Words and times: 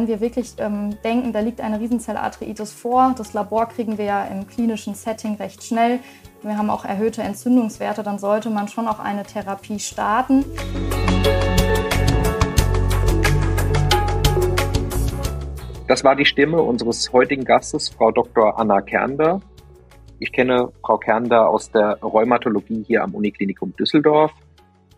wenn 0.00 0.08
wir 0.08 0.20
wirklich 0.22 0.54
ähm, 0.56 0.96
denken, 1.04 1.34
da 1.34 1.40
liegt 1.40 1.60
eine 1.60 1.78
Riesenzellarthritis 1.78 2.72
vor, 2.72 3.14
das 3.18 3.34
Labor 3.34 3.66
kriegen 3.66 3.98
wir 3.98 4.06
ja 4.06 4.24
im 4.24 4.46
klinischen 4.46 4.94
Setting 4.94 5.34
recht 5.34 5.62
schnell, 5.62 5.98
wir 6.42 6.56
haben 6.56 6.70
auch 6.70 6.86
erhöhte 6.86 7.20
Entzündungswerte, 7.20 8.02
dann 8.02 8.18
sollte 8.18 8.48
man 8.48 8.68
schon 8.68 8.88
auch 8.88 8.98
eine 8.98 9.24
Therapie 9.24 9.78
starten. 9.78 10.46
Das 15.86 16.02
war 16.02 16.16
die 16.16 16.24
Stimme 16.24 16.62
unseres 16.62 17.12
heutigen 17.12 17.44
Gastes, 17.44 17.90
Frau 17.90 18.10
Dr. 18.10 18.58
Anna 18.58 18.80
Kernder. 18.80 19.42
Ich 20.18 20.32
kenne 20.32 20.72
Frau 20.82 20.96
Kernder 20.96 21.46
aus 21.46 21.70
der 21.70 21.98
Rheumatologie 22.00 22.84
hier 22.86 23.02
am 23.02 23.14
Uniklinikum 23.14 23.76
Düsseldorf. 23.76 24.32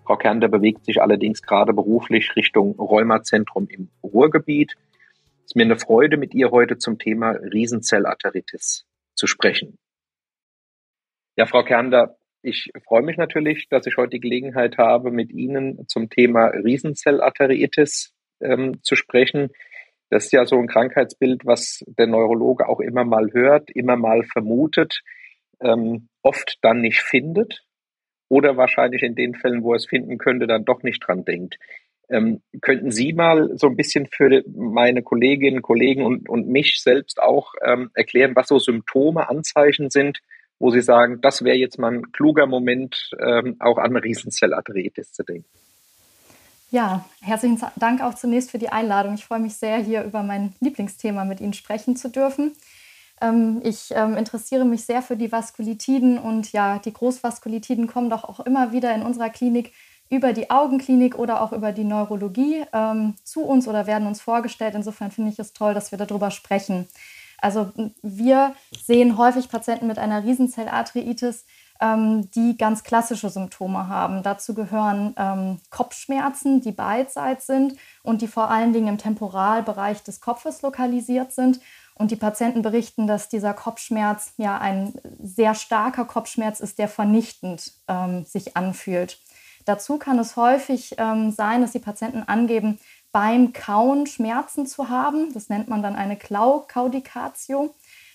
Frau 0.05 0.16
Kernder 0.16 0.48
bewegt 0.48 0.84
sich 0.84 1.00
allerdings 1.00 1.42
gerade 1.42 1.73
beruflich 1.73 2.34
Richtung 2.37 2.74
Rheumazentrum 2.78 3.69
im 3.69 3.88
Ruhrgebiet. 4.02 4.74
Es 5.45 5.46
ist 5.46 5.56
mir 5.56 5.64
eine 5.64 5.77
Freude, 5.77 6.19
mit 6.19 6.34
ihr 6.34 6.52
heute 6.52 6.78
zum 6.78 6.98
Thema 7.01 7.32
Riesenzellarteritis 7.32 8.87
zu 9.14 9.27
sprechen. 9.27 9.77
Ja, 11.37 11.46
Frau 11.46 11.65
Kernder, 11.65 12.16
ich 12.42 12.70
freue 12.87 13.02
mich 13.02 13.16
natürlich, 13.16 13.68
dass 13.68 13.87
ich 13.87 13.96
heute 13.96 14.10
die 14.10 14.20
Gelegenheit 14.20 14.78
habe, 14.78 15.10
mit 15.10 15.32
Ihnen 15.32 15.88
zum 15.88 16.10
Thema 16.10 16.46
Riesenzellarteritis 16.46 18.15
ähm, 18.41 18.82
zu 18.82 18.95
sprechen. 18.95 19.51
Das 20.10 20.27
ist 20.27 20.32
ja 20.32 20.46
so 20.46 20.59
ein 20.59 20.68
Krankheitsbild, 20.68 21.45
was 21.45 21.84
der 21.87 22.06
Neurologe 22.06 22.68
auch 22.68 22.80
immer 22.80 23.04
mal 23.04 23.32
hört, 23.32 23.68
immer 23.70 23.96
mal 23.96 24.23
vermutet, 24.23 25.02
ähm, 25.60 26.09
oft 26.23 26.59
dann 26.62 26.80
nicht 26.80 27.01
findet 27.01 27.65
oder 28.29 28.57
wahrscheinlich 28.57 29.02
in 29.02 29.16
den 29.16 29.35
Fällen, 29.35 29.65
wo 29.65 29.73
er 29.73 29.76
es 29.76 29.87
finden 29.87 30.18
könnte, 30.18 30.46
dann 30.46 30.65
doch 30.65 30.85
nicht 30.85 31.01
dran 31.07 31.24
denkt. 31.24 31.59
Ähm, 32.08 32.42
könnten 32.60 32.90
Sie 32.90 33.12
mal 33.12 33.56
so 33.56 33.68
ein 33.68 33.76
bisschen 33.76 34.06
für 34.06 34.42
meine 34.54 35.02
Kolleginnen, 35.02 35.62
Kollegen 35.62 36.04
und, 36.04 36.28
und 36.28 36.48
mich 36.48 36.80
selbst 36.82 37.20
auch 37.20 37.54
ähm, 37.64 37.90
erklären, 37.95 38.32
was 38.34 38.48
so 38.48 38.58
Symptome, 38.58 39.28
Anzeichen 39.28 39.90
sind, 39.90 40.18
wo 40.58 40.70
Sie 40.70 40.82
sagen, 40.82 41.20
das 41.20 41.42
wäre 41.42 41.56
jetzt 41.56 41.78
mal 41.78 41.92
ein 41.92 42.12
kluger 42.12 42.46
Moment, 42.46 43.10
ähm, 43.20 43.56
auch 43.60 43.78
an 43.78 43.96
Riesenzellarthritis 43.96 45.12
zu 45.12 45.23
denken. 45.23 45.48
Ja, 46.70 47.04
herzlichen 47.20 47.60
Dank 47.76 48.00
auch 48.00 48.14
zunächst 48.14 48.50
für 48.50 48.58
die 48.58 48.70
Einladung. 48.70 49.14
Ich 49.14 49.26
freue 49.26 49.40
mich 49.40 49.56
sehr, 49.56 49.76
hier 49.76 50.04
über 50.04 50.23
mein 50.23 50.54
Lieblingsthema 50.60 51.24
mit 51.26 51.40
Ihnen 51.40 51.52
sprechen 51.52 51.96
zu 51.96 52.08
dürfen. 52.08 52.52
Ähm, 53.20 53.60
ich 53.62 53.90
ähm, 53.90 54.16
interessiere 54.16 54.64
mich 54.64 54.84
sehr 54.84 55.02
für 55.02 55.16
die 55.16 55.30
Vaskulitiden 55.30 56.18
und 56.18 56.52
ja, 56.52 56.78
die 56.78 56.92
Großvaskulitiden 56.92 57.88
kommen 57.88 58.08
doch 58.08 58.24
auch 58.24 58.40
immer 58.40 58.73
wieder 58.73 58.95
in 58.95 59.02
unserer 59.02 59.28
Klinik 59.28 59.73
über 60.13 60.35
die 60.35 60.51
Augenklinik 60.51 61.18
oder 61.18 61.41
auch 61.41 61.52
über 61.52 61.73
die 61.73 61.85
Neurologie 61.85 62.65
ähm, 62.74 63.15
zu 63.24 63.45
uns 63.45 63.66
oder 63.66 63.87
werden 63.87 64.06
uns 64.06 64.21
vorgestellt. 64.21 64.75
Insofern 64.75 65.10
finde 65.10 65.31
ich 65.31 65.38
es 65.38 65.54
toll, 65.54 65.72
dass 65.72 65.91
wir 65.91 65.97
darüber 65.97 66.31
sprechen. 66.31 66.87
Also 67.38 67.72
wir 68.03 68.54
sehen 68.84 69.16
häufig 69.16 69.49
Patienten 69.49 69.87
mit 69.87 69.99
einer 69.99 70.22
Riesenzellarthritis, 70.22 71.47
ähm, 71.81 72.31
die 72.32 72.59
ganz 72.59 72.84
klassische 72.84 73.31
Symptome 73.31 73.88
haben. 73.88 74.22
Dazu 74.22 74.53
gehören 74.53 75.15
ähm, 75.16 75.60
Kopfschmerzen, 75.71 76.60
die 76.60 76.72
beidseits 76.72 77.47
sind 77.47 77.76
und 78.03 78.21
die 78.21 78.28
vor 78.28 78.50
allen 78.50 78.75
Dingen 78.75 78.88
im 78.88 78.99
Temporalbereich 78.99 80.03
des 80.03 80.21
Kopfes 80.21 80.60
lokalisiert 80.60 81.32
sind. 81.32 81.59
Und 81.94 82.10
die 82.10 82.16
Patienten 82.16 82.60
berichten, 82.60 83.06
dass 83.06 83.31
dieser 83.31 83.54
Kopfschmerz 83.54 84.34
ja 84.37 84.59
ein 84.59 84.93
sehr 85.22 85.54
starker 85.54 86.04
Kopfschmerz 86.04 86.60
ist, 86.60 86.78
der 86.78 86.88
vernichtend 86.88 87.72
ähm, 87.88 88.25
sich 88.25 88.59
anfühlt. 88.59 89.19
Dazu 89.65 89.99
kann 89.99 90.19
es 90.19 90.37
häufig 90.37 90.94
ähm, 90.99 91.31
sein, 91.31 91.60
dass 91.60 91.72
die 91.72 91.78
Patienten 91.78 92.22
angeben, 92.22 92.78
beim 93.12 93.53
Kauen 93.53 94.06
Schmerzen 94.06 94.66
zu 94.66 94.88
haben. 94.88 95.32
Das 95.34 95.48
nennt 95.48 95.69
man 95.69 95.82
dann 95.82 95.97
eine 95.97 96.16
Klaukaudikatio. 96.16 97.75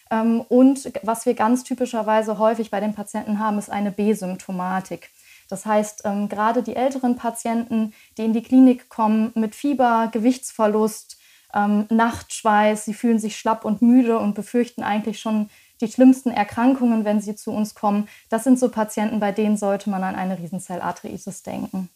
Ähm, 0.09 0.41
und 0.41 0.91
was 1.03 1.25
wir 1.25 1.33
ganz 1.33 1.63
typischerweise 1.63 2.39
häufig 2.39 2.71
bei 2.71 2.79
den 2.79 2.95
Patienten 2.95 3.39
haben, 3.39 3.57
ist 3.57 3.69
eine 3.69 3.91
B-Symptomatik. 3.91 5.09
Das 5.49 5.65
heißt, 5.65 6.01
ähm, 6.05 6.27
gerade 6.27 6.63
die 6.63 6.75
älteren 6.75 7.15
Patienten, 7.15 7.93
die 8.17 8.25
in 8.25 8.33
die 8.33 8.43
Klinik 8.43 8.89
kommen 8.89 9.31
mit 9.35 9.55
Fieber, 9.55 10.09
Gewichtsverlust, 10.11 11.17
ähm, 11.53 11.85
Nachtschweiß, 11.89 12.85
sie 12.85 12.93
fühlen 12.93 13.19
sich 13.19 13.37
schlapp 13.37 13.63
und 13.63 13.81
müde 13.81 14.19
und 14.19 14.33
befürchten 14.33 14.83
eigentlich 14.83 15.19
schon 15.19 15.49
die 15.81 15.87
schlimmsten 15.87 16.31
Erkrankungen, 16.31 17.05
wenn 17.05 17.19
sie 17.19 17.35
zu 17.35 17.51
uns 17.51 17.75
kommen. 17.75 18.07
Das 18.29 18.43
sind 18.43 18.59
so 18.59 18.69
Patienten, 18.69 19.19
bei 19.19 19.31
denen 19.31 19.57
sollte 19.57 19.89
man 19.89 20.03
an 20.03 20.15
eine 20.15 20.37
Riesenzellarthritis 20.39 21.43
denken. 21.43 21.89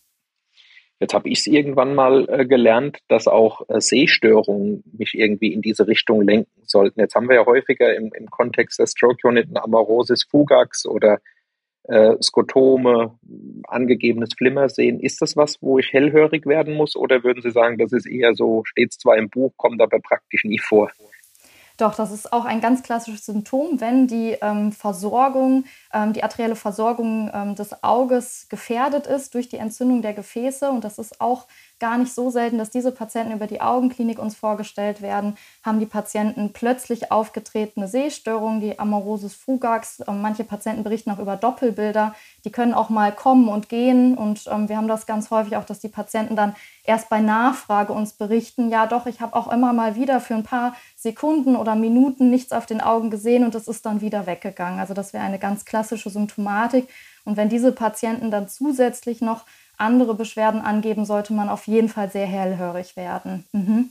Jetzt 1.02 1.16
habe 1.16 1.30
ich 1.30 1.40
es 1.40 1.48
irgendwann 1.48 1.96
mal 1.96 2.28
äh, 2.30 2.46
gelernt, 2.46 3.00
dass 3.08 3.28
auch 3.28 3.68
äh, 3.70 3.82
Sehstörungen 3.82 4.84
mich 4.96 5.16
irgendwie 5.18 5.52
in 5.52 5.64
diese 5.64 5.88
Richtung 5.88 6.22
lenken 6.22 6.62
sollten. 6.64 7.00
Jetzt 7.00 7.16
haben 7.16 7.28
wir 7.28 7.38
ja 7.38 7.46
häufiger 7.48 7.96
im, 7.96 8.12
im 8.14 8.30
Kontext 8.30 8.78
der 8.78 8.86
Stroke-Unit 8.86 9.48
Amaurosis 9.56 10.24
fugax 10.30 10.86
oder 10.86 11.20
äh, 11.86 12.16
Skotome, 12.22 13.18
angegebenes 13.64 14.36
Flimmersehen. 14.38 15.00
Ist 15.00 15.24
das 15.24 15.36
was, 15.36 15.60
wo 15.62 15.80
ich 15.80 15.92
hellhörig 15.92 16.46
werden 16.46 16.76
muss 16.76 16.96
oder 16.96 17.24
würden 17.24 17.42
Sie 17.42 17.50
sagen, 17.50 17.80
das 17.80 17.94
ist 17.94 18.06
eher 18.06 18.36
so, 18.36 18.62
steht 18.66 18.94
zwar 18.94 19.18
im 19.18 19.30
Buch, 19.30 19.54
kommt 19.58 19.82
aber 19.82 20.00
praktisch 20.00 20.44
nie 20.44 20.60
vor? 20.60 20.92
Doch, 21.82 21.96
das 21.96 22.12
ist 22.12 22.32
auch 22.32 22.46
ein 22.46 22.62
ganz 22.62 22.84
klassisches 22.84 23.26
Symptom, 23.26 23.82
wenn 23.82 24.06
die 24.06 24.38
ähm, 24.40 24.72
Versorgung, 24.72 25.66
ähm, 25.92 26.14
die 26.14 26.22
arterielle 26.22 26.56
Versorgung 26.56 27.32
ähm, 27.34 27.56
des 27.56 27.84
Auges 27.84 28.46
gefährdet 28.50 29.08
ist 29.08 29.34
durch 29.34 29.50
die 29.50 29.58
Entzündung 29.58 30.04
der 30.04 30.14
Gefäße. 30.14 30.70
Und 30.70 30.84
das 30.84 31.00
ist 31.00 31.20
auch 31.20 31.48
gar 31.82 31.98
nicht 31.98 32.14
so 32.14 32.30
selten, 32.30 32.58
dass 32.58 32.70
diese 32.70 32.94
Patienten 32.94 33.34
über 33.34 33.48
die 33.48 33.60
Augenklinik 33.60 34.20
uns 34.20 34.36
vorgestellt 34.36 35.02
werden, 35.02 35.36
haben 35.64 35.80
die 35.80 35.86
Patienten 35.86 36.54
plötzlich 36.54 37.12
aufgetretene 37.12 37.88
Sehstörungen, 37.90 38.62
die 38.62 38.80
Amaurosis 38.80 39.34
fugax. 39.34 40.02
Ähm, 40.08 40.22
manche 40.22 40.46
Patienten 40.46 40.84
berichten 40.84 41.12
auch 41.12 41.20
über 41.20 41.36
Doppelbilder. 41.36 42.16
Die 42.46 42.52
können 42.52 42.74
auch 42.74 42.90
mal 42.90 43.12
kommen 43.12 43.50
und 43.50 43.68
gehen. 43.68 44.18
Und 44.18 44.48
ähm, 44.50 44.70
wir 44.70 44.78
haben 44.78 44.88
das 44.88 45.06
ganz 45.06 45.32
häufig 45.32 45.58
auch, 45.58 45.66
dass 45.66 45.80
die 45.80 45.90
Patienten 45.90 46.36
dann 46.36 46.56
erst 46.84 47.10
bei 47.10 47.20
Nachfrage 47.20 47.94
uns 47.94 48.14
berichten, 48.14 48.70
ja 48.70 48.86
doch, 48.88 49.08
ich 49.08 49.20
habe 49.20 49.36
auch 49.36 49.52
immer 49.52 49.74
mal 49.74 49.96
wieder 49.96 50.22
für 50.22 50.36
ein 50.36 50.44
paar 50.44 50.76
Sekunden 50.96 51.56
oder 51.56 51.76
Minuten 51.76 52.30
nichts 52.30 52.52
auf 52.54 52.66
den 52.66 52.80
Augen 52.80 53.10
gesehen 53.10 53.44
und 53.44 53.56
es 53.56 53.68
ist 53.68 53.86
dann 53.86 54.02
wieder 54.02 54.28
weggegangen. 54.28 54.80
Also 54.80 54.94
das 54.94 55.14
wäre 55.14 55.24
eine 55.24 55.40
ganz 55.40 55.66
klassische 55.66 56.10
Symptomatik. 56.10 56.88
Und 57.26 57.38
wenn 57.38 57.50
diese 57.50 57.72
Patienten 57.72 58.32
dann 58.32 58.48
zusätzlich 58.48 59.22
noch 59.22 59.46
andere 59.78 60.14
Beschwerden 60.16 60.62
angeben, 60.62 61.06
sollte 61.06 61.34
man 61.34 61.50
auf 61.50 61.68
jeden 61.68 61.90
Fall 61.90 62.10
sehr 62.10 62.28
hellhörig 62.28 62.96
werden. 62.96 63.46
Mhm. 63.52 63.90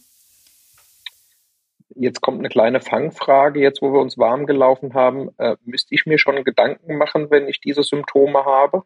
Jetzt 1.95 2.21
kommt 2.21 2.39
eine 2.39 2.49
kleine 2.49 2.81
Fangfrage, 2.81 3.61
jetzt 3.61 3.83
wo 3.83 3.93
wir 3.93 4.01
uns 4.01 4.17
warm 4.17 4.47
gelaufen 4.47 4.95
haben. 4.95 5.31
Äh, 5.39 5.57
müsste 5.65 5.95
ich 5.95 6.07
mir 6.07 6.19
schon 6.19 6.45
Gedanken 6.45 6.97
machen, 6.97 7.31
wenn 7.31 7.49
ich 7.49 7.61
diese 7.61 7.83
Symptome 7.83 8.45
habe? 8.45 8.85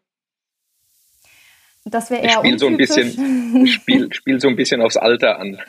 Das 1.87 2.09
wäre 2.09 2.23
eher 2.23 2.29
ich 2.29 2.33
spiel 2.33 2.57
so 2.57 2.65
ein 2.65 2.77
bisschen 2.77 3.67
spiel, 3.67 4.11
spiel 4.11 4.39
so 4.41 4.47
ein 4.47 4.55
bisschen 4.55 4.81
aufs 4.81 4.97
Alter 4.97 5.39
an. 5.39 5.59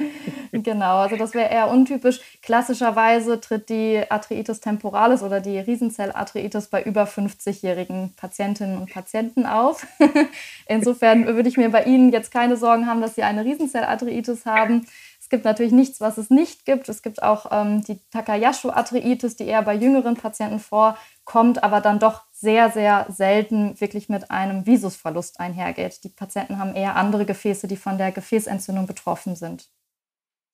Genau, 0.53 0.99
also 0.99 1.16
das 1.16 1.34
wäre 1.34 1.50
eher 1.50 1.69
untypisch. 1.69 2.21
Klassischerweise 2.41 3.41
tritt 3.41 3.69
die 3.69 4.00
Arthritis 4.09 4.60
temporalis 4.60 5.22
oder 5.22 5.41
die 5.41 5.59
Riesenzellarthritis 5.59 6.69
bei 6.69 6.82
über 6.82 7.04
50-jährigen 7.04 8.15
Patientinnen 8.16 8.78
und 8.78 8.91
Patienten 8.91 9.44
auf. 9.44 9.87
Insofern 10.66 11.27
würde 11.27 11.49
ich 11.50 11.59
mir 11.59 11.69
bei 11.69 11.84
Ihnen 11.84 12.10
jetzt 12.10 12.31
keine 12.31 12.56
Sorgen 12.56 12.87
haben, 12.87 13.03
dass 13.03 13.16
Sie 13.16 13.22
eine 13.22 13.44
Riesenzellarthritis 13.44 14.47
haben. 14.47 14.87
Es 15.21 15.28
gibt 15.28 15.44
natürlich 15.44 15.72
nichts, 15.72 16.00
was 16.00 16.19
es 16.19 16.31
nicht 16.31 16.65
gibt. 16.65 16.88
Es 16.88 17.03
gibt 17.03 17.22
auch 17.22 17.47
ähm, 17.50 17.83
die 17.83 17.98
Takayashu-Arthritis, 18.12 19.37
die 19.37 19.47
eher 19.47 19.62
bei 19.62 19.75
jüngeren 19.75 20.15
Patienten 20.15 20.60
vorkommt, 20.60 21.62
aber 21.65 21.80
dann 21.80 21.98
doch 21.98 22.22
sehr, 22.38 22.71
sehr 22.71 23.06
selten 23.09 23.80
wirklich 23.80 24.10
mit 24.10 24.30
einem 24.30 24.66
Visusverlust 24.66 25.41
einhergeht. 25.41 26.04
Die 26.04 26.10
Patienten 26.10 26.59
haben 26.59 26.74
eher 26.74 26.94
andere 26.97 27.24
Gefäße, 27.24 27.66
die 27.66 27.78
von 27.78 27.97
der 27.97 28.12
Gefäßentzündung 28.12 28.86
betroffen 28.86 29.36
sind. 29.36 29.71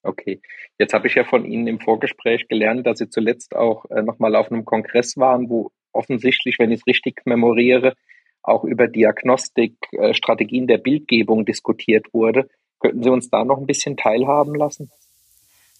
Okay, 0.04 0.40
jetzt 0.78 0.94
habe 0.94 1.08
ich 1.08 1.16
ja 1.16 1.24
von 1.24 1.44
Ihnen 1.44 1.66
im 1.66 1.80
Vorgespräch 1.80 2.46
gelernt, 2.48 2.86
dass 2.86 2.98
Sie 2.98 3.08
zuletzt 3.08 3.56
auch 3.56 3.84
äh, 3.90 4.02
nochmal 4.02 4.36
auf 4.36 4.50
einem 4.50 4.64
Kongress 4.64 5.16
waren, 5.16 5.48
wo 5.48 5.72
offensichtlich, 5.92 6.58
wenn 6.60 6.70
ich 6.70 6.80
es 6.80 6.86
richtig 6.86 7.22
memoriere, 7.24 7.94
auch 8.42 8.62
über 8.64 8.86
Diagnostik, 8.86 9.74
äh, 9.92 10.14
Strategien 10.14 10.68
der 10.68 10.78
Bildgebung 10.78 11.44
diskutiert 11.44 12.12
wurde. 12.12 12.48
Könnten 12.78 13.02
Sie 13.02 13.10
uns 13.10 13.28
da 13.28 13.44
noch 13.44 13.58
ein 13.58 13.66
bisschen 13.66 13.96
teilhaben 13.96 14.54
lassen? 14.54 14.90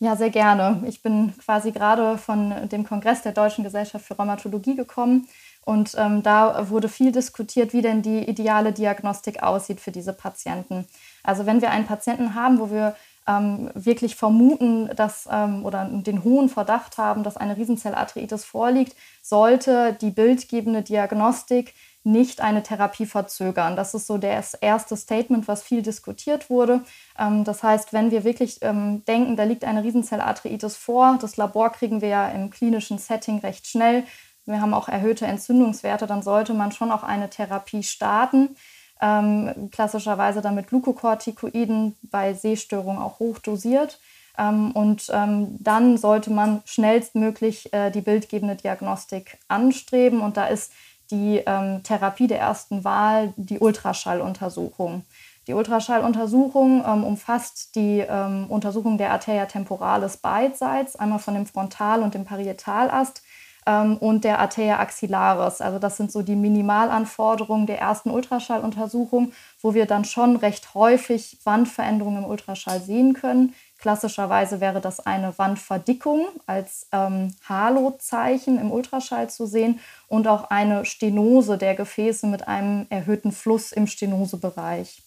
Ja, 0.00 0.16
sehr 0.16 0.30
gerne. 0.30 0.82
Ich 0.88 1.00
bin 1.00 1.32
quasi 1.44 1.70
gerade 1.70 2.18
von 2.18 2.68
dem 2.68 2.84
Kongress 2.84 3.22
der 3.22 3.32
Deutschen 3.32 3.62
Gesellschaft 3.62 4.04
für 4.04 4.14
Rheumatologie 4.14 4.74
gekommen 4.74 5.28
und 5.64 5.94
ähm, 5.96 6.22
da 6.22 6.68
wurde 6.70 6.88
viel 6.88 7.12
diskutiert, 7.12 7.72
wie 7.72 7.82
denn 7.82 8.02
die 8.02 8.28
ideale 8.28 8.72
Diagnostik 8.72 9.42
aussieht 9.42 9.80
für 9.80 9.92
diese 9.92 10.12
Patienten. 10.12 10.86
Also 11.22 11.46
wenn 11.46 11.60
wir 11.60 11.70
einen 11.70 11.86
Patienten 11.86 12.34
haben, 12.34 12.58
wo 12.58 12.70
wir 12.70 12.96
ähm, 13.28 13.70
wirklich 13.74 14.16
vermuten, 14.16 14.90
dass 14.96 15.28
ähm, 15.30 15.64
oder 15.64 15.84
den 15.84 16.24
hohen 16.24 16.48
Verdacht 16.48 16.98
haben, 16.98 17.22
dass 17.22 17.36
eine 17.36 17.56
Riesenzellarthritis 17.56 18.44
vorliegt, 18.44 18.96
sollte 19.22 19.96
die 20.00 20.10
bildgebende 20.10 20.82
Diagnostik 20.82 21.74
nicht 22.04 22.40
eine 22.40 22.64
Therapie 22.64 23.06
verzögern. 23.06 23.76
Das 23.76 23.94
ist 23.94 24.08
so 24.08 24.18
das 24.18 24.54
erste 24.54 24.96
Statement, 24.96 25.46
was 25.46 25.62
viel 25.62 25.82
diskutiert 25.82 26.50
wurde. 26.50 26.80
Ähm, 27.16 27.44
das 27.44 27.62
heißt, 27.62 27.92
wenn 27.92 28.10
wir 28.10 28.24
wirklich 28.24 28.58
ähm, 28.62 29.04
denken, 29.04 29.36
da 29.36 29.44
liegt 29.44 29.64
eine 29.64 29.84
Riesenzellarthritis 29.84 30.76
vor, 30.76 31.18
das 31.20 31.36
Labor 31.36 31.70
kriegen 31.70 32.00
wir 32.00 32.08
ja 32.08 32.28
im 32.28 32.50
klinischen 32.50 32.98
Setting 32.98 33.38
recht 33.38 33.68
schnell. 33.68 34.04
Wir 34.44 34.60
haben 34.60 34.74
auch 34.74 34.88
erhöhte 34.88 35.26
Entzündungswerte, 35.26 36.06
dann 36.06 36.22
sollte 36.22 36.54
man 36.54 36.72
schon 36.72 36.90
auch 36.90 37.02
eine 37.02 37.30
Therapie 37.30 37.82
starten. 37.82 38.56
Ähm, 39.00 39.70
klassischerweise 39.72 40.42
dann 40.42 40.54
mit 40.54 40.68
Glukokortikoiden, 40.68 41.96
bei 42.02 42.34
Sehstörungen 42.34 43.02
auch 43.02 43.18
hochdosiert. 43.18 43.98
Ähm, 44.38 44.72
und 44.72 45.10
ähm, 45.12 45.56
dann 45.60 45.96
sollte 45.98 46.30
man 46.30 46.62
schnellstmöglich 46.64 47.72
äh, 47.72 47.90
die 47.90 48.00
bildgebende 48.00 48.56
Diagnostik 48.56 49.38
anstreben. 49.48 50.20
Und 50.20 50.36
da 50.36 50.46
ist 50.46 50.72
die 51.10 51.42
ähm, 51.44 51.82
Therapie 51.82 52.26
der 52.26 52.38
ersten 52.38 52.84
Wahl 52.84 53.32
die 53.36 53.58
Ultraschalluntersuchung. 53.58 55.04
Die 55.48 55.54
Ultraschalluntersuchung 55.54 56.84
ähm, 56.86 57.04
umfasst 57.04 57.74
die 57.74 58.04
ähm, 58.08 58.46
Untersuchung 58.48 58.96
der 58.96 59.10
Arteria 59.10 59.46
temporalis 59.46 60.16
beidseits, 60.16 60.94
einmal 60.94 61.18
von 61.18 61.34
dem 61.34 61.46
Frontal- 61.46 62.02
und 62.02 62.14
dem 62.14 62.24
Parietalast 62.24 63.22
ähm, 63.66 63.96
und 63.96 64.24
der 64.24 64.38
Arteria 64.38 64.78
axillaris. 64.78 65.60
Also 65.60 65.78
das 65.78 65.96
sind 65.96 66.10
so 66.10 66.22
die 66.22 66.36
Minimalanforderungen 66.36 67.66
der 67.66 67.78
ersten 67.78 68.10
Ultraschalluntersuchung, 68.10 69.32
wo 69.60 69.74
wir 69.74 69.86
dann 69.86 70.04
schon 70.04 70.36
recht 70.36 70.74
häufig 70.74 71.38
Wandveränderungen 71.44 72.24
im 72.24 72.30
Ultraschall 72.30 72.80
sehen 72.80 73.14
können. 73.14 73.54
Klassischerweise 73.78 74.60
wäre 74.60 74.80
das 74.80 75.00
eine 75.00 75.36
Wandverdickung 75.38 76.26
als 76.46 76.86
ähm, 76.92 77.34
Halo-Zeichen 77.48 78.58
im 78.58 78.70
Ultraschall 78.70 79.28
zu 79.28 79.46
sehen 79.46 79.80
und 80.06 80.28
auch 80.28 80.50
eine 80.50 80.84
Stenose 80.84 81.58
der 81.58 81.74
Gefäße 81.74 82.28
mit 82.28 82.46
einem 82.46 82.86
erhöhten 82.90 83.32
Fluss 83.32 83.72
im 83.72 83.88
Stenosebereich. 83.88 85.02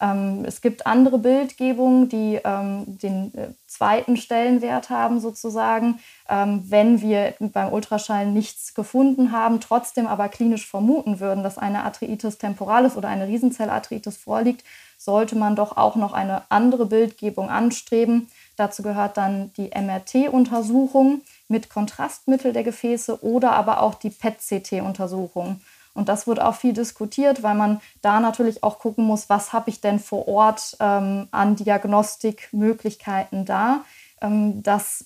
Ähm, 0.00 0.44
es 0.46 0.60
gibt 0.60 0.86
andere 0.86 1.18
Bildgebungen, 1.18 2.08
die 2.08 2.40
ähm, 2.44 2.84
den 2.86 3.34
äh, 3.34 3.48
zweiten 3.66 4.16
Stellenwert 4.16 4.90
haben 4.90 5.20
sozusagen, 5.20 5.98
ähm, 6.28 6.64
wenn 6.68 7.00
wir 7.00 7.34
beim 7.40 7.72
Ultraschall 7.72 8.26
nichts 8.26 8.74
gefunden 8.74 9.32
haben, 9.32 9.60
trotzdem 9.60 10.06
aber 10.06 10.28
klinisch 10.28 10.66
vermuten 10.66 11.20
würden, 11.20 11.42
dass 11.42 11.58
eine 11.58 11.84
Arthritis 11.84 12.38
temporalis 12.38 12.96
oder 12.96 13.08
eine 13.08 13.26
Riesenzellarthritis 13.26 14.16
vorliegt, 14.16 14.64
sollte 14.98 15.36
man 15.36 15.56
doch 15.56 15.76
auch 15.76 15.96
noch 15.96 16.12
eine 16.12 16.42
andere 16.48 16.86
Bildgebung 16.86 17.48
anstreben. 17.50 18.28
Dazu 18.56 18.82
gehört 18.82 19.16
dann 19.16 19.52
die 19.56 19.70
MRT-Untersuchung 19.70 21.22
mit 21.46 21.70
Kontrastmittel 21.70 22.52
der 22.52 22.64
Gefäße 22.64 23.22
oder 23.24 23.52
aber 23.52 23.82
auch 23.82 23.94
die 23.94 24.10
PET-CT-Untersuchung. 24.10 25.60
Und 25.98 26.08
das 26.08 26.28
wird 26.28 26.40
auch 26.40 26.54
viel 26.54 26.72
diskutiert, 26.72 27.42
weil 27.42 27.56
man 27.56 27.80
da 28.02 28.20
natürlich 28.20 28.62
auch 28.62 28.78
gucken 28.78 29.04
muss, 29.04 29.28
was 29.28 29.52
habe 29.52 29.68
ich 29.68 29.80
denn 29.80 29.98
vor 29.98 30.28
Ort 30.28 30.76
ähm, 30.78 31.26
an 31.32 31.56
Diagnostikmöglichkeiten 31.56 33.44
da. 33.44 33.80
Ähm, 34.20 34.62
das 34.62 35.02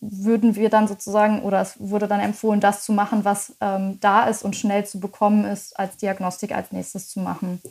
würden 0.00 0.56
wir 0.56 0.70
dann 0.70 0.88
sozusagen, 0.88 1.42
oder 1.42 1.60
es 1.60 1.76
wurde 1.78 2.08
dann 2.08 2.18
empfohlen, 2.18 2.58
das 2.58 2.84
zu 2.84 2.92
machen, 2.92 3.24
was 3.24 3.54
ähm, 3.60 3.98
da 4.00 4.24
ist 4.24 4.42
und 4.42 4.56
schnell 4.56 4.84
zu 4.84 4.98
bekommen 4.98 5.44
ist, 5.44 5.78
als 5.78 5.98
Diagnostik 5.98 6.52
als 6.52 6.72
nächstes 6.72 7.08
zu 7.08 7.20
machen. 7.20 7.62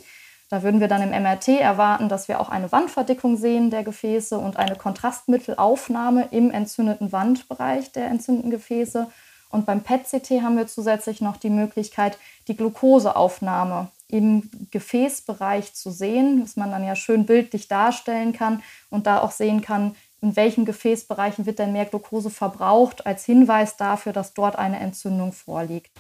Da 0.50 0.64
würden 0.64 0.80
wir 0.80 0.88
dann 0.88 1.02
im 1.02 1.10
MRT 1.10 1.50
erwarten, 1.50 2.08
dass 2.08 2.30
wir 2.30 2.40
auch 2.40 2.48
eine 2.48 2.72
Wandverdickung 2.72 3.36
sehen 3.36 3.72
der 3.72 3.84
Gefäße 3.84 4.38
und 4.38 4.56
eine 4.56 4.76
Kontrastmittelaufnahme 4.76 6.30
im 6.32 6.50
entzündeten 6.50 7.12
Wandbereich 7.12 7.92
der 7.92 8.06
entzündeten 8.06 8.52
Gefäße 8.52 9.08
und 9.54 9.68
beim 9.68 9.84
PET-CT 9.84 10.42
haben 10.42 10.58
wir 10.58 10.66
zusätzlich 10.66 11.22
noch 11.22 11.38
die 11.38 11.52
Möglichkeit, 11.52 12.18
die 12.48 12.58
Glukoseaufnahme 12.58 13.92
im 14.08 14.50
Gefäßbereich 14.72 15.76
zu 15.76 15.92
sehen, 15.92 16.42
was 16.44 16.56
man 16.56 16.72
dann 16.72 16.84
ja 16.84 16.96
schön 16.96 17.28
bildlich 17.28 17.68
darstellen 17.68 18.34
kann 18.34 18.64
und 18.90 19.06
da 19.06 19.22
auch 19.22 19.30
sehen 19.30 19.62
kann, 19.62 19.96
in 20.22 20.36
welchen 20.36 20.66
Gefäßbereichen 20.66 21.46
wird 21.46 21.60
denn 21.60 21.72
mehr 21.72 21.86
Glucose 21.86 22.32
verbraucht, 22.32 23.06
als 23.06 23.26
Hinweis 23.26 23.78
dafür, 23.78 24.12
dass 24.12 24.34
dort 24.34 24.58
eine 24.58 24.80
Entzündung 24.80 25.34
vorliegt. 25.34 25.92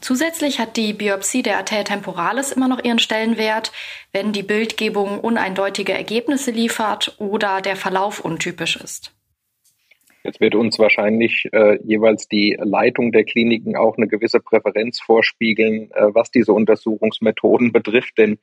Zusätzlich 0.00 0.60
hat 0.60 0.76
die 0.76 0.92
Biopsie 0.92 1.42
der 1.42 1.56
Arteria 1.56 1.82
temporalis 1.82 2.52
immer 2.52 2.68
noch 2.68 2.84
ihren 2.84 3.00
Stellenwert, 3.00 3.72
wenn 4.12 4.32
die 4.32 4.44
Bildgebung 4.44 5.18
uneindeutige 5.18 5.94
Ergebnisse 5.94 6.52
liefert 6.52 7.16
oder 7.18 7.60
der 7.60 7.74
Verlauf 7.74 8.20
untypisch 8.20 8.76
ist. 8.76 9.17
Jetzt 10.28 10.42
wird 10.42 10.54
uns 10.54 10.78
wahrscheinlich 10.78 11.48
äh, 11.52 11.78
jeweils 11.82 12.28
die 12.28 12.54
Leitung 12.60 13.12
der 13.12 13.24
Kliniken 13.24 13.76
auch 13.76 13.96
eine 13.96 14.08
gewisse 14.08 14.40
Präferenz 14.40 15.00
vorspiegeln, 15.00 15.90
äh, 15.92 16.08
was 16.12 16.30
diese 16.30 16.52
Untersuchungsmethoden 16.52 17.72
betrifft, 17.72 18.18
denn 18.18 18.38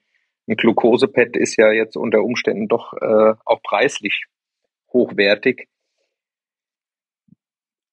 ein 0.47 0.55
Glukosepad 0.55 1.37
ist 1.37 1.57
ja 1.57 1.71
jetzt 1.71 1.95
unter 1.95 2.23
Umständen 2.23 2.67
doch 2.67 2.93
äh, 2.93 3.35
auch 3.45 3.61
preislich 3.61 4.25
hochwertig 4.93 5.67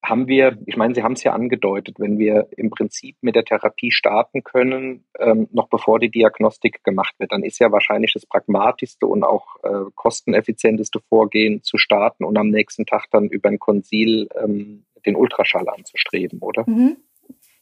haben 0.04 0.26
wir, 0.26 0.58
ich 0.66 0.76
meine, 0.76 0.94
Sie 0.94 1.02
haben 1.02 1.12
es 1.12 1.22
ja 1.22 1.32
angedeutet, 1.32 1.96
wenn 1.99 2.19
wir 2.19 2.49
im 2.56 2.70
Prinzip 2.70 3.16
mit 3.20 3.37
der 3.37 3.44
Therapie 3.44 3.93
starten 3.93 4.43
können, 4.43 5.04
ähm, 5.19 5.49
noch 5.52 5.69
bevor 5.69 6.00
die 6.00 6.10
Diagnostik 6.10 6.82
gemacht 6.82 7.14
wird, 7.19 7.32
dann 7.32 7.44
ist 7.44 7.60
ja 7.60 7.70
wahrscheinlich 7.70 8.12
das 8.12 8.26
pragmatischste 8.26 9.06
und 9.06 9.22
auch 9.22 9.56
äh, 9.62 9.90
kosteneffizienteste 9.94 10.99
Vorgehen 11.08 11.62
zu 11.62 11.78
starten 11.78 12.25
und 12.25 12.37
am 12.37 12.49
nächsten 12.49 12.84
Tag 12.84 13.06
dann 13.12 13.28
über 13.28 13.49
ein 13.49 13.60
Konsil 13.60 14.28
ähm, 14.43 14.84
den 15.06 15.14
Ultraschall 15.14 15.69
anzustreben, 15.69 16.40
oder? 16.40 16.64
Mhm. 16.66 16.96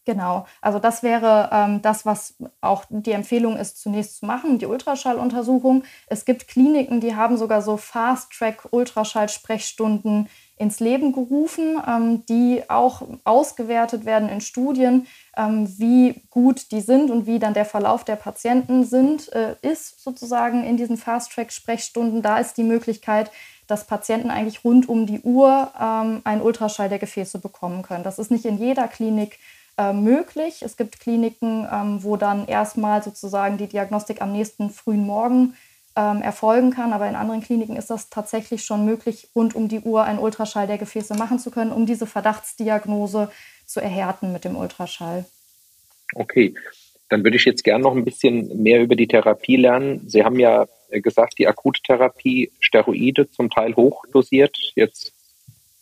Genau, 0.06 0.46
also 0.62 0.78
das 0.78 1.02
wäre 1.02 1.50
ähm, 1.52 1.82
das, 1.82 2.06
was 2.06 2.38
auch 2.62 2.86
die 2.88 3.12
Empfehlung 3.12 3.56
ist, 3.56 3.82
zunächst 3.82 4.16
zu 4.18 4.24
machen, 4.26 4.58
die 4.58 4.64
Ultraschalluntersuchung. 4.64 5.84
Es 6.06 6.24
gibt 6.24 6.48
Kliniken, 6.48 7.00
die 7.00 7.14
haben 7.14 7.36
sogar 7.36 7.60
so 7.60 7.76
Fast-Track-Ultraschall-Sprechstunden 7.76 10.30
ins 10.60 10.78
Leben 10.78 11.12
gerufen, 11.12 11.80
ähm, 11.88 12.26
die 12.26 12.62
auch 12.68 13.00
ausgewertet 13.24 14.04
werden 14.04 14.28
in 14.28 14.42
Studien, 14.42 15.06
ähm, 15.34 15.66
wie 15.78 16.22
gut 16.28 16.70
die 16.70 16.82
sind 16.82 17.10
und 17.10 17.26
wie 17.26 17.38
dann 17.38 17.54
der 17.54 17.64
Verlauf 17.64 18.04
der 18.04 18.16
Patienten 18.16 18.84
sind, 18.84 19.32
äh, 19.32 19.56
ist 19.62 20.02
sozusagen 20.02 20.62
in 20.62 20.76
diesen 20.76 20.98
Fast-Track-Sprechstunden. 20.98 22.20
Da 22.20 22.36
ist 22.36 22.58
die 22.58 22.62
Möglichkeit, 22.62 23.30
dass 23.68 23.86
Patienten 23.86 24.28
eigentlich 24.30 24.62
rund 24.62 24.86
um 24.86 25.06
die 25.06 25.20
Uhr 25.20 25.70
ähm, 25.80 26.20
einen 26.24 26.42
Ultraschall 26.42 26.90
der 26.90 26.98
Gefäße 26.98 27.38
bekommen 27.38 27.80
können. 27.80 28.04
Das 28.04 28.18
ist 28.18 28.30
nicht 28.30 28.44
in 28.44 28.58
jeder 28.58 28.86
Klinik 28.86 29.38
äh, 29.78 29.94
möglich. 29.94 30.60
Es 30.60 30.76
gibt 30.76 31.00
Kliniken, 31.00 31.66
wo 32.02 32.18
dann 32.18 32.46
erstmal 32.46 33.02
sozusagen 33.02 33.56
die 33.56 33.66
Diagnostik 33.66 34.20
am 34.20 34.32
nächsten 34.32 34.68
frühen 34.68 35.06
Morgen 35.06 35.54
ähm, 35.96 36.22
erfolgen 36.22 36.70
kann. 36.70 36.92
Aber 36.92 37.08
in 37.08 37.16
anderen 37.16 37.42
Kliniken 37.42 37.76
ist 37.76 37.90
das 37.90 38.10
tatsächlich 38.10 38.64
schon 38.64 38.84
möglich, 38.84 39.28
rund 39.34 39.54
um 39.54 39.68
die 39.68 39.80
Uhr 39.80 40.04
einen 40.04 40.18
Ultraschall 40.18 40.66
der 40.66 40.78
Gefäße 40.78 41.14
machen 41.14 41.38
zu 41.38 41.50
können, 41.50 41.72
um 41.72 41.86
diese 41.86 42.06
Verdachtsdiagnose 42.06 43.30
zu 43.66 43.80
erhärten 43.80 44.32
mit 44.32 44.44
dem 44.44 44.56
Ultraschall. 44.56 45.24
Okay, 46.14 46.54
dann 47.08 47.24
würde 47.24 47.36
ich 47.36 47.44
jetzt 47.44 47.64
gerne 47.64 47.82
noch 47.82 47.94
ein 47.94 48.04
bisschen 48.04 48.62
mehr 48.62 48.80
über 48.82 48.96
die 48.96 49.08
Therapie 49.08 49.56
lernen. 49.56 50.08
Sie 50.08 50.24
haben 50.24 50.38
ja 50.38 50.66
gesagt, 50.90 51.38
die 51.38 51.46
Akuttherapie, 51.46 52.50
Steroide 52.60 53.30
zum 53.30 53.50
Teil 53.50 53.76
hochdosiert. 53.76 54.56
Jetzt, 54.74 55.12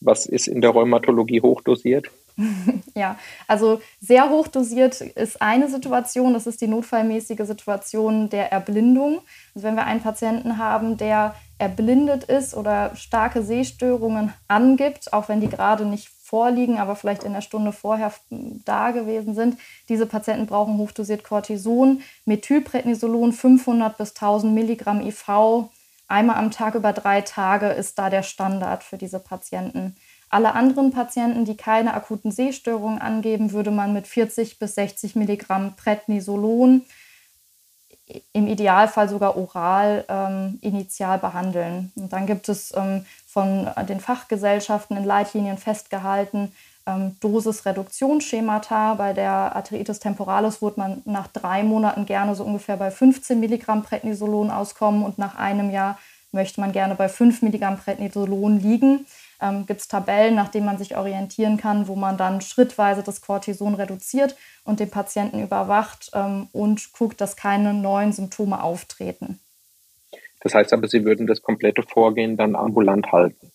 was 0.00 0.26
ist 0.26 0.48
in 0.48 0.60
der 0.60 0.70
Rheumatologie 0.70 1.40
hochdosiert? 1.40 2.10
ja, 2.94 3.18
also 3.48 3.80
sehr 4.00 4.30
hochdosiert 4.30 5.00
ist 5.00 5.42
eine 5.42 5.68
Situation, 5.68 6.34
das 6.34 6.46
ist 6.46 6.60
die 6.60 6.68
notfallmäßige 6.68 7.44
Situation 7.44 8.30
der 8.30 8.52
Erblindung. 8.52 9.20
Also 9.54 9.66
wenn 9.66 9.74
wir 9.74 9.84
einen 9.84 10.02
Patienten 10.02 10.58
haben, 10.58 10.96
der 10.96 11.34
erblindet 11.58 12.24
ist 12.24 12.54
oder 12.54 12.94
starke 12.94 13.42
Sehstörungen 13.42 14.32
angibt, 14.46 15.12
auch 15.12 15.28
wenn 15.28 15.40
die 15.40 15.48
gerade 15.48 15.84
nicht 15.84 16.08
vorliegen, 16.08 16.78
aber 16.78 16.94
vielleicht 16.94 17.24
in 17.24 17.32
der 17.32 17.40
Stunde 17.40 17.72
vorher 17.72 18.12
da 18.30 18.92
gewesen 18.92 19.34
sind. 19.34 19.58
Diese 19.88 20.06
Patienten 20.06 20.46
brauchen 20.46 20.78
hochdosiert 20.78 21.24
Cortison, 21.24 22.02
Methylprednisolon 22.26 23.32
500 23.32 23.96
bis 23.96 24.10
1000 24.10 24.54
Milligramm 24.54 25.00
IV. 25.00 25.70
Einmal 26.06 26.36
am 26.36 26.50
Tag 26.50 26.74
über 26.74 26.92
drei 26.92 27.22
Tage 27.22 27.68
ist 27.68 27.98
da 27.98 28.10
der 28.10 28.22
Standard 28.22 28.84
für 28.84 28.98
diese 28.98 29.18
Patienten. 29.18 29.96
Alle 30.30 30.54
anderen 30.54 30.90
Patienten, 30.90 31.44
die 31.44 31.56
keine 31.56 31.94
akuten 31.94 32.30
Sehstörungen 32.30 33.00
angeben, 33.00 33.52
würde 33.52 33.70
man 33.70 33.92
mit 33.92 34.06
40 34.06 34.58
bis 34.58 34.74
60 34.74 35.16
Milligramm 35.16 35.74
Prednisolon 35.76 36.82
im 38.32 38.46
Idealfall 38.46 39.08
sogar 39.08 39.36
oral 39.36 40.04
ähm, 40.08 40.58
initial 40.62 41.18
behandeln. 41.18 41.92
Und 41.96 42.12
dann 42.12 42.26
gibt 42.26 42.48
es 42.48 42.74
ähm, 42.74 43.04
von 43.26 43.68
den 43.88 44.00
Fachgesellschaften 44.00 44.96
in 44.96 45.04
Leitlinien 45.04 45.58
festgehalten 45.58 46.52
ähm, 46.88 47.16
Dosisreduktionsschemata. 47.20 48.94
Bei 48.94 49.12
der 49.12 49.54
Arteritis 49.54 50.00
temporalis 50.00 50.62
wird 50.62 50.78
man 50.78 51.02
nach 51.04 51.28
drei 51.28 51.62
Monaten 51.62 52.06
gerne 52.06 52.34
so 52.34 52.44
ungefähr 52.44 52.76
bei 52.76 52.90
15 52.90 53.38
Milligramm 53.38 53.82
Prednisolon 53.82 54.50
auskommen 54.50 55.04
und 55.04 55.18
nach 55.18 55.36
einem 55.36 55.70
Jahr 55.70 55.98
möchte 56.32 56.60
man 56.60 56.72
gerne 56.72 56.94
bei 56.94 57.08
5 57.08 57.42
Milligramm 57.42 57.78
Prednisolon 57.78 58.60
liegen. 58.60 59.06
Ähm, 59.40 59.66
gibt 59.66 59.80
es 59.80 59.88
Tabellen, 59.88 60.34
nach 60.34 60.48
denen 60.48 60.66
man 60.66 60.78
sich 60.78 60.96
orientieren 60.96 61.56
kann, 61.56 61.88
wo 61.88 61.96
man 61.96 62.16
dann 62.16 62.40
schrittweise 62.40 63.02
das 63.02 63.20
Cortison 63.20 63.74
reduziert 63.74 64.36
und 64.64 64.80
den 64.80 64.90
Patienten 64.90 65.42
überwacht 65.42 66.10
ähm, 66.14 66.48
und 66.52 66.92
guckt, 66.92 67.20
dass 67.20 67.36
keine 67.36 67.74
neuen 67.74 68.12
Symptome 68.12 68.62
auftreten. 68.62 69.40
Das 70.40 70.54
heißt 70.54 70.72
aber, 70.72 70.88
Sie 70.88 71.04
würden 71.04 71.26
das 71.26 71.42
komplette 71.42 71.82
Vorgehen 71.82 72.36
dann 72.36 72.54
ambulant 72.54 73.10
halten. 73.12 73.50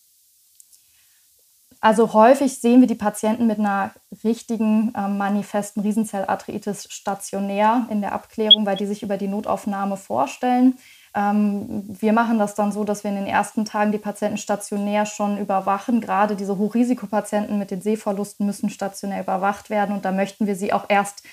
Also 1.84 2.14
häufig 2.14 2.60
sehen 2.60 2.80
wir 2.80 2.88
die 2.88 2.96
Patienten 2.96 3.46
mit 3.46 3.60
einer 3.60 3.92
richtigen 4.24 4.94
äh, 4.96 5.10
manifesten 5.10 5.82
Riesenzellarthritis 5.82 6.88
stationär 6.90 7.88
in 7.90 8.00
der 8.00 8.14
Abklärung, 8.14 8.66
weil 8.66 8.78
die 8.78 8.86
sich 8.86 9.04
über 9.04 9.18
die 9.18 9.28
Notaufnahme 9.28 9.98
vorstellen. 9.98 10.78
Ähm, 11.16 11.84
wir 12.00 12.14
machen 12.14 12.40
das 12.40 12.56
dann 12.56 12.72
so, 12.72 12.84
dass 12.84 13.04
wir 13.04 13.12
in 13.12 13.18
den 13.18 13.28
ersten 13.28 13.66
Tagen 13.66 13.92
die 13.92 14.00
Patienten 14.00 14.38
stationär 14.38 15.06
schon 15.06 15.38
überwachen. 15.38 16.02
Gerade 16.02 16.36
diese 16.36 16.58
Hochrisikopatienten 16.58 17.60
mit 17.60 17.72
den 17.72 17.82
Sehverlusten 17.82 18.46
müssen 18.46 18.70
stationär 18.70 19.22
überwacht 19.22 19.70
werden 19.70 19.96
und 19.96 20.06
da 20.06 20.12
möchten 20.12 20.48
wir 20.48 20.56
sie 20.56 20.74
auch 20.74 20.86
erst 20.90 21.24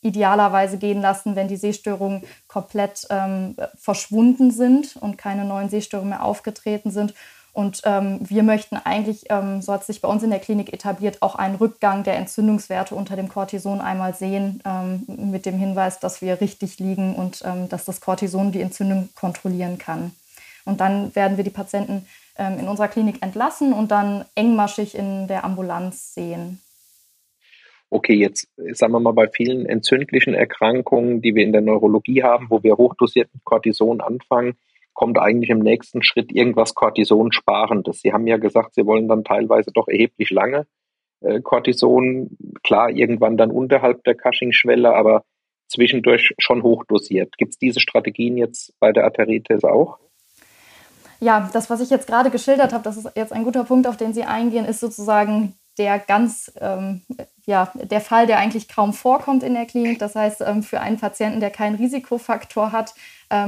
idealerweise 0.00 0.78
gehen 0.78 1.00
lassen, 1.00 1.36
wenn 1.36 1.48
die 1.48 1.56
Sehstörungen 1.56 2.22
komplett 2.46 3.06
ähm, 3.10 3.56
verschwunden 3.76 4.50
sind 4.50 4.96
und 4.96 5.18
keine 5.18 5.44
neuen 5.44 5.68
Sehstörungen 5.68 6.10
mehr 6.10 6.24
aufgetreten 6.24 6.90
sind. 6.90 7.14
Und 7.58 7.82
ähm, 7.86 8.20
wir 8.20 8.44
möchten 8.44 8.76
eigentlich, 8.76 9.24
ähm, 9.30 9.62
so 9.62 9.72
hat 9.72 9.84
sich 9.84 10.00
bei 10.00 10.06
uns 10.06 10.22
in 10.22 10.30
der 10.30 10.38
Klinik 10.38 10.72
etabliert, 10.72 11.22
auch 11.22 11.34
einen 11.34 11.56
Rückgang 11.56 12.04
der 12.04 12.14
Entzündungswerte 12.14 12.94
unter 12.94 13.16
dem 13.16 13.28
Cortison 13.28 13.80
einmal 13.80 14.14
sehen, 14.14 14.62
ähm, 14.64 15.02
mit 15.08 15.44
dem 15.44 15.58
Hinweis, 15.58 15.98
dass 15.98 16.22
wir 16.22 16.40
richtig 16.40 16.78
liegen 16.78 17.16
und 17.16 17.42
ähm, 17.44 17.68
dass 17.68 17.84
das 17.84 18.00
Cortison 18.00 18.52
die 18.52 18.60
Entzündung 18.60 19.08
kontrollieren 19.16 19.76
kann. 19.76 20.12
Und 20.66 20.80
dann 20.80 21.12
werden 21.16 21.36
wir 21.36 21.42
die 21.42 21.50
Patienten 21.50 22.06
ähm, 22.38 22.60
in 22.60 22.68
unserer 22.68 22.86
Klinik 22.86 23.24
entlassen 23.24 23.72
und 23.72 23.90
dann 23.90 24.24
engmaschig 24.36 24.94
in 24.94 25.26
der 25.26 25.44
Ambulanz 25.44 26.14
sehen. 26.14 26.60
Okay, 27.90 28.14
jetzt 28.14 28.46
sagen 28.74 28.92
wir 28.92 29.00
mal 29.00 29.14
bei 29.14 29.26
vielen 29.26 29.66
entzündlichen 29.66 30.34
Erkrankungen, 30.34 31.22
die 31.22 31.34
wir 31.34 31.42
in 31.42 31.50
der 31.50 31.62
Neurologie 31.62 32.22
haben, 32.22 32.46
wo 32.50 32.62
wir 32.62 32.76
hochdosiert 32.76 33.30
mit 33.34 33.44
Cortison 33.44 34.00
anfangen, 34.00 34.54
kommt 34.98 35.16
eigentlich 35.16 35.50
im 35.50 35.60
nächsten 35.60 36.02
Schritt 36.02 36.32
irgendwas 36.32 36.74
Cortison-Sparendes. 36.74 38.00
Sie 38.00 38.12
haben 38.12 38.26
ja 38.26 38.36
gesagt, 38.36 38.74
Sie 38.74 38.84
wollen 38.84 39.06
dann 39.06 39.22
teilweise 39.22 39.70
doch 39.72 39.86
erheblich 39.86 40.30
lange 40.30 40.66
äh, 41.20 41.40
Cortison, 41.40 42.36
klar, 42.64 42.90
irgendwann 42.90 43.36
dann 43.36 43.52
unterhalb 43.52 44.02
der 44.02 44.16
Cushing-Schwelle, 44.16 44.92
aber 44.92 45.22
zwischendurch 45.68 46.34
schon 46.38 46.64
hochdosiert. 46.64 47.38
Gibt 47.38 47.52
es 47.52 47.58
diese 47.58 47.78
Strategien 47.78 48.36
jetzt 48.36 48.74
bei 48.80 48.90
der 48.90 49.04
Arteritis 49.04 49.62
auch? 49.62 49.98
Ja, 51.20 51.48
das, 51.52 51.70
was 51.70 51.80
ich 51.80 51.90
jetzt 51.90 52.08
gerade 52.08 52.30
geschildert 52.30 52.72
habe, 52.72 52.82
das 52.82 52.96
ist 52.96 53.08
jetzt 53.14 53.32
ein 53.32 53.44
guter 53.44 53.62
Punkt, 53.62 53.86
auf 53.86 53.96
den 53.96 54.12
Sie 54.12 54.24
eingehen, 54.24 54.64
ist 54.64 54.80
sozusagen 54.80 55.54
der 55.78 56.00
ganz, 56.00 56.52
ähm, 56.60 57.02
ja, 57.46 57.70
der 57.74 58.00
Fall, 58.00 58.26
der 58.26 58.38
eigentlich 58.38 58.66
kaum 58.66 58.92
vorkommt 58.92 59.44
in 59.44 59.54
der 59.54 59.66
Klinik. 59.66 60.00
Das 60.00 60.16
heißt, 60.16 60.40
ähm, 60.40 60.64
für 60.64 60.80
einen 60.80 60.98
Patienten, 60.98 61.38
der 61.38 61.50
keinen 61.50 61.76
Risikofaktor 61.76 62.72
hat, 62.72 62.94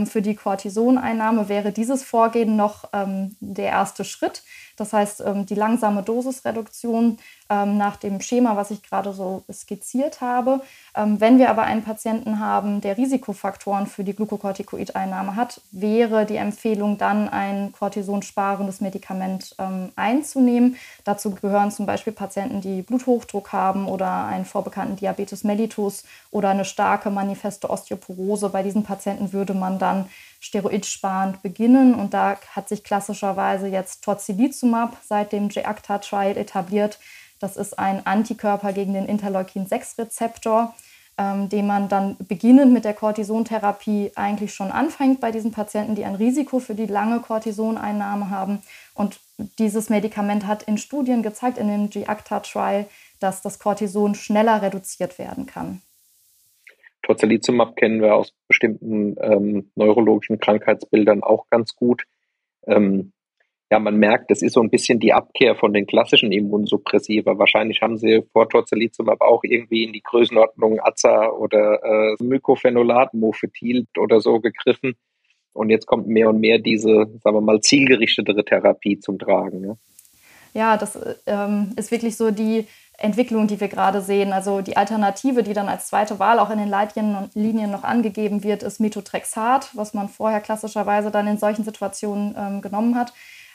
für 0.07 0.23
die 0.23 0.35
Cortisoneinnahme 0.35 1.49
wäre 1.49 1.73
dieses 1.73 2.03
Vorgehen 2.03 2.57
noch 2.57 2.89
ähm, 2.93 3.37
der 3.41 3.67
erste 3.67 4.05
Schritt. 4.05 4.43
Das 4.81 4.95
heißt, 4.95 5.23
ähm, 5.27 5.45
die 5.45 5.55
langsame 5.55 6.03
Dosisreduktion 6.03 7.19
ähm, 7.51 7.77
nach 7.77 7.97
dem 7.97 8.23
Schema, 8.23 8.57
was 8.57 8.71
ich 8.71 8.83
gerade 8.83 9.13
so 9.13 9.43
skizziert 9.53 10.23
habe. 10.23 10.63
Ähm, 10.97 11.21
wenn 11.21 11.39
wir 11.39 11.51
aber 11.51 11.65
einen 11.65 11.83
Patienten 11.83 12.41
haben, 12.41 12.81
der 12.81 12.97
Risikofaktoren 12.97 13.87
für 13.87 14.05
die 14.05 14.15
Glukokortikoideinnahme 14.15 15.37
hat, 15.37 15.61
wäre 15.71 16.25
die 16.25 16.37
Empfehlung 16.37 16.97
dann 16.97 17.29
ein 17.29 17.73
kortisonsparendes 17.73 18.81
Medikament 18.81 19.55
einzunehmen. 19.97 20.77
Dazu 21.05 21.31
gehören 21.33 21.71
zum 21.71 21.85
Beispiel 21.87 22.13
Patienten, 22.13 22.61
die 22.61 22.83
Bluthochdruck 22.83 23.53
haben 23.53 23.87
oder 23.87 24.25
einen 24.27 24.45
vorbekannten 24.45 24.97
Diabetes 24.97 25.45
mellitus 25.45 26.05
oder 26.31 26.51
eine 26.51 26.65
starke 26.65 27.11
manifeste 27.11 27.69
Osteoporose. 27.69 28.49
Bei 28.49 28.63
diesen 28.63 28.85
Patienten 28.85 29.33
würde 29.33 29.55
man 29.55 29.79
dann 29.79 30.07
steroidsparend 30.41 31.43
beginnen. 31.43 31.95
Und 31.95 32.15
da 32.15 32.37
hat 32.55 32.69
sich 32.69 32.83
klassischerweise 32.83 33.69
jetzt 33.69 34.03
Tocilizumab 34.03 34.97
seit 35.07 35.33
dem 35.33 35.51
J-ACTA-Trial 35.51 36.37
etabliert. 36.37 36.99
Das 37.39 37.57
ist 37.57 37.79
ein 37.79 38.05
Antikörper 38.05 38.73
gegen 38.73 38.95
den 38.95 39.07
Interleukin-6-Rezeptor, 39.07 40.75
ähm, 41.17 41.49
den 41.49 41.67
man 41.67 41.89
dann 41.89 42.17
beginnend 42.19 42.73
mit 42.73 42.85
der 42.85 42.95
Cortisontherapie 42.95 44.13
eigentlich 44.15 44.55
schon 44.55 44.73
anfängt 44.73 45.21
bei 45.21 45.31
diesen 45.31 45.53
Patienten, 45.53 45.95
die 45.95 46.05
ein 46.05 46.15
Risiko 46.15 46.59
für 46.59 46.75
die 46.75 46.87
lange 46.87 47.21
Cortisoneinnahme 47.21 48.31
haben. 48.31 48.63
Und 48.95 49.21
dieses 49.59 49.89
Medikament 49.89 50.47
hat 50.47 50.63
in 50.65 50.79
Studien 50.79 51.23
gezeigt, 51.23 51.59
in 51.59 51.69
dem 51.69 51.91
G-ACTA-Trial, 51.91 52.87
dass 53.21 53.43
das 53.43 53.59
Cortison 53.59 54.15
schneller 54.15 54.63
reduziert 54.63 55.19
werden 55.19 55.47
kann. 55.47 55.83
Tocilizumab 57.11 57.75
kennen 57.77 58.01
wir 58.01 58.15
aus 58.15 58.33
bestimmten 58.47 59.17
ähm, 59.21 59.71
neurologischen 59.75 60.39
Krankheitsbildern 60.39 61.23
auch 61.25 61.49
ganz 61.51 61.75
gut. 61.75 62.05
Ähm, 62.67 63.13
ja, 63.73 63.79
man 63.79 63.97
merkt, 63.97 64.31
das 64.31 64.43
ist 64.43 64.55
so 64.55 64.61
ein 64.61 64.71
bisschen 64.71 65.01
die 65.01 65.13
Abkehr 65.13 65.57
von 65.57 65.73
den 65.73 65.87
klassischen 65.87 66.31
Immunsuppressiva. 66.31 67.37
Wahrscheinlich 67.39 67.83
haben 67.83 67.99
sie 67.99 68.23
vor 68.33 68.49
Tocilizumab 68.49 69.21
auch 69.21 69.43
irgendwie 69.43 69.85
in 69.85 69.93
die 69.93 70.03
Größenordnung 70.03 70.81
Aza 70.81 71.31
oder 71.31 71.83
äh, 71.83 72.17
Mycophenolate, 72.23 73.17
Mofetil 73.17 73.87
oder 73.99 74.21
so 74.21 74.41
gegriffen. 74.41 74.95
Und 75.53 75.71
jetzt 75.71 75.87
kommt 75.87 76.07
mehr 76.07 76.29
und 76.29 76.41
mehr 76.41 76.59
diese, 76.59 77.07
sagen 77.23 77.37
wir 77.37 77.41
mal, 77.41 77.61
zielgerichtetere 77.61 78.45
Therapie 78.45 79.01
zum 79.01 79.19
Tragen. 79.19 79.65
Ja, 79.65 79.77
ja 80.55 80.77
das 80.77 80.99
ähm, 81.27 81.73
ist 81.77 81.91
wirklich 81.91 82.17
so 82.17 82.31
die 82.31 82.67
Entwicklung, 83.01 83.47
die 83.47 83.61
wir 83.61 83.69
gerade 83.69 84.03
sehen. 84.03 84.33
Also 84.33 84.61
die 84.61 84.77
Alternative, 84.77 85.43
die 85.43 85.55
dann 85.55 85.69
als 85.69 85.87
zweite 85.87 86.19
Wahl 86.19 86.39
auch 86.39 86.51
in 86.51 86.59
den 86.59 86.69
Leitlinien 86.69 87.71
noch 87.71 87.83
angegeben 87.83 88.45
wird, 88.45 88.63
ist 88.63 88.79
Methotrexat, 88.79 89.71
was 89.75 89.95
man 89.95 90.09
vorher 90.09 90.41
klassischerweise 90.41 91.11
dann 91.11 91.27
in 91.27 91.39
solchen 91.39 91.65
Situationen 91.65 92.35
ähm, 92.39 92.61
genommen 92.61 92.97
hat. 92.97 93.13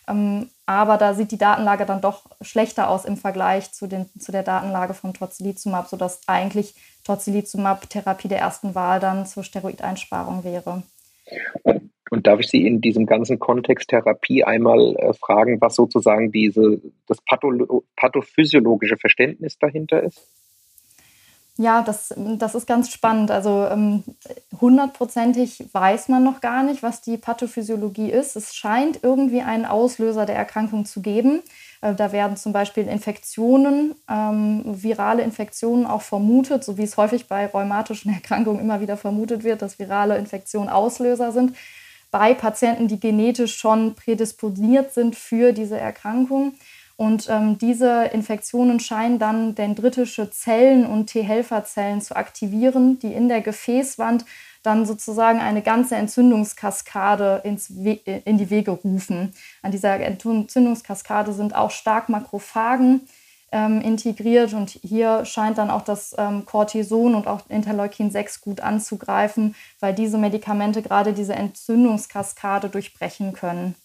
Ähm, 0.08 0.50
aber 0.66 0.98
da 0.98 1.14
sieht 1.14 1.32
die 1.32 1.38
Datenlage 1.38 1.86
dann 1.86 2.02
doch 2.02 2.24
schlechter 2.42 2.90
aus 2.90 3.06
im 3.06 3.18
Vergleich 3.18 3.72
zu, 3.72 3.88
den, 3.88 4.10
zu 4.20 4.32
der 4.32 4.44
Datenlage 4.44 4.96
von 4.96 5.14
Tocilizumab, 5.14 5.88
sodass 5.88 6.22
eigentlich 6.28 6.76
Tocilizumab-Therapie 7.04 8.28
der 8.28 8.40
ersten 8.40 8.74
Wahl 8.74 9.00
dann 9.00 9.28
zur 9.28 9.44
Steroideinsparung 9.44 10.44
wäre. 10.44 10.84
Und 12.12 12.28
darf 12.28 12.40
ich 12.40 12.48
Sie 12.48 12.66
in 12.66 12.82
diesem 12.82 13.06
ganzen 13.06 13.40
Kontext 13.40 13.90
Therapie 13.90 14.44
einmal 14.44 14.96
äh, 14.98 15.14
fragen, 15.14 15.60
was 15.60 15.76
sozusagen 15.76 16.32
diese, 16.32 16.82
das 17.08 17.20
Patho 17.22 17.84
pathophysiologische 17.96 18.98
Verständnis 18.98 19.58
dahinter 19.58 20.04
ist? 20.04 20.22
Ja, 21.58 21.82
das, 21.82 22.14
das 22.18 22.54
ist 22.54 22.68
ganz 22.68 22.92
spannend. 22.92 23.32
Also 23.32 23.66
ähm, 23.72 24.04
hundertprozentig 24.60 25.64
weiß 25.72 26.10
man 26.10 26.22
noch 26.22 26.42
gar 26.42 26.64
nicht, 26.64 26.84
was 26.84 27.02
die 27.02 27.16
Pathophysiologie 27.16 28.12
ist. 28.12 28.36
Es 28.36 28.54
scheint 28.54 29.00
irgendwie 29.04 29.42
einen 29.42 29.66
Auslöser 29.66 30.26
der 30.26 30.36
Erkrankung 30.36 30.86
zu 30.86 31.02
geben. 31.02 31.42
Äh, 31.82 31.96
da 31.96 32.12
werden 32.12 32.36
zum 32.36 32.52
Beispiel 32.52 32.88
Infektionen, 32.88 33.96
ähm, 34.10 34.64
virale 34.66 35.24
Infektionen 35.24 35.86
auch 35.86 36.02
vermutet, 36.02 36.66
so 36.66 36.78
wie 36.78 36.84
es 36.84 36.98
häufig 36.98 37.28
bei 37.30 37.48
rheumatischen 37.48 38.14
Erkrankungen 38.14 38.60
immer 38.60 38.82
wieder 38.82 38.98
vermutet 38.98 39.46
wird, 39.46 39.62
dass 39.62 39.80
virale 39.80 40.18
Infektionen 40.18 40.70
Auslöser 40.70 41.32
sind 41.32 41.56
bei 42.12 42.34
Patienten, 42.34 42.88
die 42.88 43.00
genetisch 43.00 43.56
schon 43.58 43.96
prädisponiert 43.96 44.94
sind 44.94 45.16
für 45.16 45.54
diese 45.54 45.78
Erkrankung. 45.78 46.54
Und 46.98 47.28
ähm, 47.30 47.58
diese 47.58 48.06
Infektionen 48.06 48.80
scheinen 48.80 49.20
dann 49.20 49.54
dendritische 49.54 50.32
Zellen 50.32 50.86
und 50.86 51.08
T-Helferzellen 51.08 52.02
zu 52.02 52.16
aktivieren, 52.16 53.00
die 53.00 53.12
in 53.14 53.28
der 53.28 53.42
Gefäßwand 53.42 54.26
dann 54.64 54.86
sozusagen 54.86 55.40
eine 55.40 55.62
ganze 55.62 55.96
Entzündungskaskade 55.96 57.42
ins 57.44 57.70
We 57.76 58.00
in 58.26 58.38
die 58.38 58.50
Wege 58.50 58.72
rufen. 58.72 59.34
An 59.62 59.72
dieser 59.72 60.00
Entzündungskaskade 60.00 61.34
sind 61.34 61.54
auch 61.54 61.72
stark 61.72 62.10
Makrophagen 62.10 63.02
ähm, 63.56 63.80
integriert 63.80 64.54
und 64.54 64.70
hier 64.70 65.24
scheint 65.24 65.58
dann 65.58 65.70
auch 65.70 65.82
das 65.82 66.14
ähm, 66.18 66.44
Cortison 66.44 67.16
und 67.16 67.26
auch 67.26 67.50
Interleukin 67.50 68.12
6 68.12 68.42
gut 68.42 68.60
anzugreifen, 68.60 69.56
weil 69.80 69.96
diese 69.96 70.18
Medikamente 70.18 70.82
gerade 70.82 71.14
diese 71.14 71.34
Entzündungskaskade 71.34 72.68
durchbrechen 72.68 73.32
können. 73.32 73.76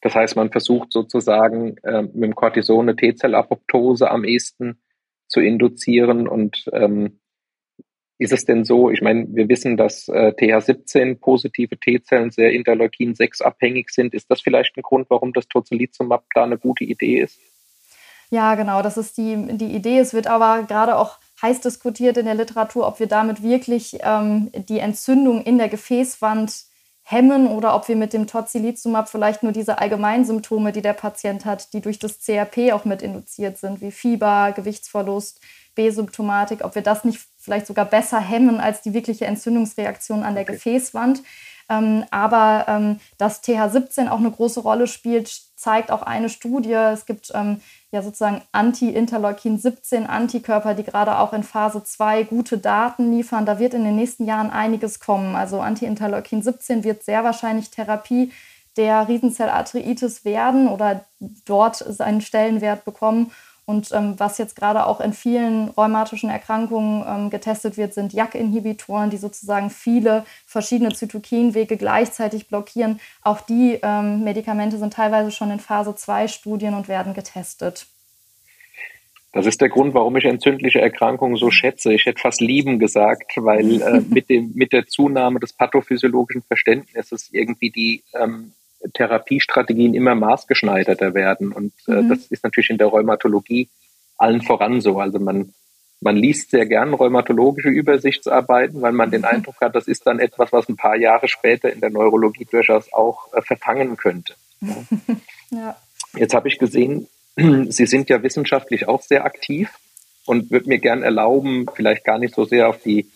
Das 0.00 0.14
heißt, 0.14 0.36
man 0.36 0.52
versucht 0.52 0.92
sozusagen 0.92 1.76
äh, 1.78 2.02
mit 2.02 2.22
dem 2.22 2.34
Cortison 2.36 2.82
eine 2.82 2.94
T-Zellapoptose 2.94 4.08
am 4.08 4.22
ehesten 4.22 4.78
zu 5.26 5.40
induzieren 5.40 6.28
und 6.28 6.70
ähm, 6.72 7.18
ist 8.18 8.32
es 8.32 8.44
denn 8.44 8.64
so, 8.64 8.90
ich 8.90 9.02
meine, 9.02 9.26
wir 9.28 9.48
wissen, 9.48 9.76
dass 9.76 10.08
äh, 10.08 10.32
TH17 10.38 11.18
positive 11.18 11.76
T-Zellen 11.76 12.30
sehr 12.30 12.52
Interleukin 12.52 13.16
6 13.16 13.42
abhängig 13.42 13.90
sind. 13.90 14.14
Ist 14.14 14.30
das 14.30 14.40
vielleicht 14.40 14.76
ein 14.76 14.82
Grund, 14.82 15.10
warum 15.10 15.32
das 15.32 15.48
Tocilizumab 15.48 16.24
da 16.32 16.44
eine 16.44 16.58
gute 16.58 16.84
Idee 16.84 17.20
ist? 17.20 17.40
Ja, 18.30 18.54
genau, 18.54 18.82
das 18.82 18.96
ist 18.96 19.16
die, 19.16 19.56
die 19.56 19.74
Idee. 19.74 19.98
Es 19.98 20.12
wird 20.12 20.26
aber 20.26 20.64
gerade 20.64 20.96
auch 20.96 21.18
heiß 21.42 21.60
diskutiert 21.60 22.16
in 22.16 22.26
der 22.26 22.34
Literatur, 22.34 22.86
ob 22.86 22.98
wir 22.98 23.06
damit 23.06 23.42
wirklich 23.42 23.98
ähm, 24.02 24.50
die 24.52 24.80
Entzündung 24.80 25.42
in 25.42 25.58
der 25.58 25.68
Gefäßwand 25.68 26.64
hemmen 27.08 27.46
oder 27.46 27.76
ob 27.76 27.86
wir 27.86 27.94
mit 27.94 28.12
dem 28.12 28.26
Tocilizumab 28.26 29.08
vielleicht 29.08 29.44
nur 29.44 29.52
diese 29.52 29.78
Allgemeinsymptome, 29.78 30.72
die 30.72 30.82
der 30.82 30.92
Patient 30.92 31.44
hat, 31.44 31.72
die 31.72 31.80
durch 31.80 32.00
das 32.00 32.18
CRP 32.18 32.72
auch 32.72 32.84
mit 32.84 33.00
induziert 33.00 33.58
sind, 33.58 33.80
wie 33.80 33.92
Fieber, 33.92 34.50
Gewichtsverlust, 34.50 35.40
B-Symptomatik, 35.76 36.64
ob 36.64 36.74
wir 36.74 36.82
das 36.82 37.04
nicht 37.04 37.20
vielleicht 37.36 37.68
sogar 37.68 37.84
besser 37.84 38.18
hemmen 38.18 38.58
als 38.58 38.82
die 38.82 38.92
wirkliche 38.92 39.26
Entzündungsreaktion 39.26 40.24
an 40.24 40.34
der 40.34 40.42
okay. 40.42 40.54
Gefäßwand. 40.54 41.22
Ähm, 41.68 42.04
aber 42.10 42.64
ähm, 42.68 43.00
dass 43.18 43.42
TH17 43.42 44.08
auch 44.08 44.18
eine 44.18 44.30
große 44.30 44.60
Rolle 44.60 44.86
spielt, 44.86 45.28
zeigt 45.56 45.90
auch 45.90 46.02
eine 46.02 46.28
Studie. 46.28 46.72
Es 46.72 47.06
gibt 47.06 47.32
ähm, 47.34 47.60
ja 47.90 48.02
sozusagen 48.02 48.42
Anti-Interleukin-17-Antikörper, 48.52 50.74
die 50.74 50.84
gerade 50.84 51.18
auch 51.18 51.32
in 51.32 51.42
Phase 51.42 51.82
2 51.82 52.22
gute 52.24 52.58
Daten 52.58 53.10
liefern. 53.10 53.46
Da 53.46 53.58
wird 53.58 53.72
in 53.74 53.82
den 53.84 53.96
nächsten 53.96 54.26
Jahren 54.26 54.50
einiges 54.50 55.00
kommen. 55.00 55.34
Also 55.34 55.60
Anti-Interleukin-17 55.60 56.84
wird 56.84 57.02
sehr 57.02 57.24
wahrscheinlich 57.24 57.70
Therapie 57.70 58.30
der 58.76 59.08
Riesenzellarthritis 59.08 60.24
werden 60.24 60.68
oder 60.68 61.04
dort 61.18 61.76
seinen 61.76 62.20
Stellenwert 62.20 62.84
bekommen. 62.84 63.32
Und 63.66 63.90
ähm, 63.90 64.14
was 64.16 64.38
jetzt 64.38 64.54
gerade 64.54 64.86
auch 64.86 65.00
in 65.00 65.12
vielen 65.12 65.70
rheumatischen 65.70 66.30
Erkrankungen 66.30 67.04
ähm, 67.06 67.30
getestet 67.30 67.76
wird, 67.76 67.94
sind 67.94 68.12
JAK-Inhibitoren, 68.12 69.10
die 69.10 69.16
sozusagen 69.16 69.70
viele 69.70 70.24
verschiedene 70.46 70.94
Zytokinwege 70.94 71.76
gleichzeitig 71.76 72.46
blockieren. 72.46 73.00
Auch 73.22 73.40
die 73.40 73.80
ähm, 73.82 74.22
Medikamente 74.22 74.78
sind 74.78 74.92
teilweise 74.92 75.32
schon 75.32 75.50
in 75.50 75.58
Phase 75.58 75.96
2 75.96 76.28
Studien 76.28 76.74
und 76.74 76.86
werden 76.86 77.12
getestet. 77.12 77.86
Das 79.32 79.46
ist 79.46 79.60
der 79.60 79.68
Grund, 79.68 79.92
warum 79.94 80.16
ich 80.16 80.24
entzündliche 80.24 80.80
Erkrankungen 80.80 81.36
so 81.36 81.50
schätze. 81.50 81.92
Ich 81.92 82.06
hätte 82.06 82.20
fast 82.20 82.40
lieben 82.40 82.78
gesagt, 82.78 83.32
weil 83.36 83.82
äh, 83.82 84.00
mit, 84.08 84.30
dem, 84.30 84.52
mit 84.54 84.72
der 84.72 84.86
Zunahme 84.86 85.40
des 85.40 85.52
pathophysiologischen 85.52 86.42
Verständnisses 86.42 87.30
irgendwie 87.32 87.70
die 87.70 88.04
ähm, 88.14 88.52
Therapiestrategien 88.94 89.94
immer 89.94 90.14
maßgeschneiderter 90.14 91.14
werden. 91.14 91.52
Und 91.52 91.72
äh, 91.88 92.02
mhm. 92.02 92.08
das 92.08 92.26
ist 92.26 92.44
natürlich 92.44 92.70
in 92.70 92.78
der 92.78 92.88
Rheumatologie 92.88 93.68
allen 94.18 94.42
voran 94.42 94.80
so. 94.80 94.98
Also 94.98 95.18
man, 95.18 95.52
man 96.00 96.16
liest 96.16 96.50
sehr 96.50 96.66
gern 96.66 96.94
rheumatologische 96.94 97.68
Übersichtsarbeiten, 97.68 98.80
weil 98.82 98.92
man 98.92 99.10
den 99.10 99.22
mhm. 99.22 99.28
Eindruck 99.28 99.60
hat, 99.60 99.74
das 99.74 99.88
ist 99.88 100.06
dann 100.06 100.18
etwas, 100.18 100.52
was 100.52 100.68
ein 100.68 100.76
paar 100.76 100.96
Jahre 100.96 101.28
später 101.28 101.72
in 101.72 101.80
der 101.80 101.90
Neurologie 101.90 102.46
durchaus 102.50 102.92
auch 102.92 103.32
äh, 103.32 103.42
verfangen 103.42 103.96
könnte. 103.96 104.34
Ja. 105.52 105.76
Jetzt 106.16 106.34
habe 106.34 106.48
ich 106.48 106.58
gesehen, 106.58 107.06
Sie 107.36 107.86
sind 107.86 108.08
ja 108.08 108.20
wissenschaftlich 108.24 108.88
auch 108.88 109.00
sehr 109.00 109.24
aktiv 109.24 109.70
und 110.24 110.50
würde 110.50 110.68
mir 110.68 110.78
gern 110.78 111.04
erlauben, 111.04 111.66
vielleicht 111.72 112.04
gar 112.04 112.18
nicht 112.18 112.34
so 112.34 112.44
sehr 112.44 112.68
auf 112.68 112.82
die 112.82 113.08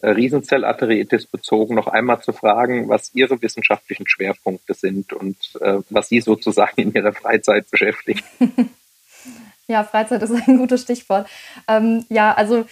äh, 0.00 0.10
Riesenzellarteritis 0.10 1.26
bezogen 1.26 1.74
noch 1.74 1.88
einmal 1.88 2.20
zu 2.20 2.32
fragen, 2.32 2.88
was 2.88 3.14
Ihre 3.14 3.40
wissenschaftlichen 3.42 4.06
Schwerpunkte 4.06 4.74
sind 4.74 5.12
und 5.12 5.36
äh, 5.60 5.78
was 5.90 6.08
Sie 6.08 6.20
sozusagen 6.20 6.80
in 6.80 6.92
Ihrer 6.92 7.12
Freizeit 7.12 7.70
beschäftigt. 7.70 8.24
Ja, 9.70 9.84
Freizeit 9.84 10.22
ist 10.22 10.32
ein 10.32 10.56
gutes 10.56 10.80
Stichwort. 10.80 11.28
Ähm, 11.68 12.06
ja, 12.08 12.32
also 12.32 12.64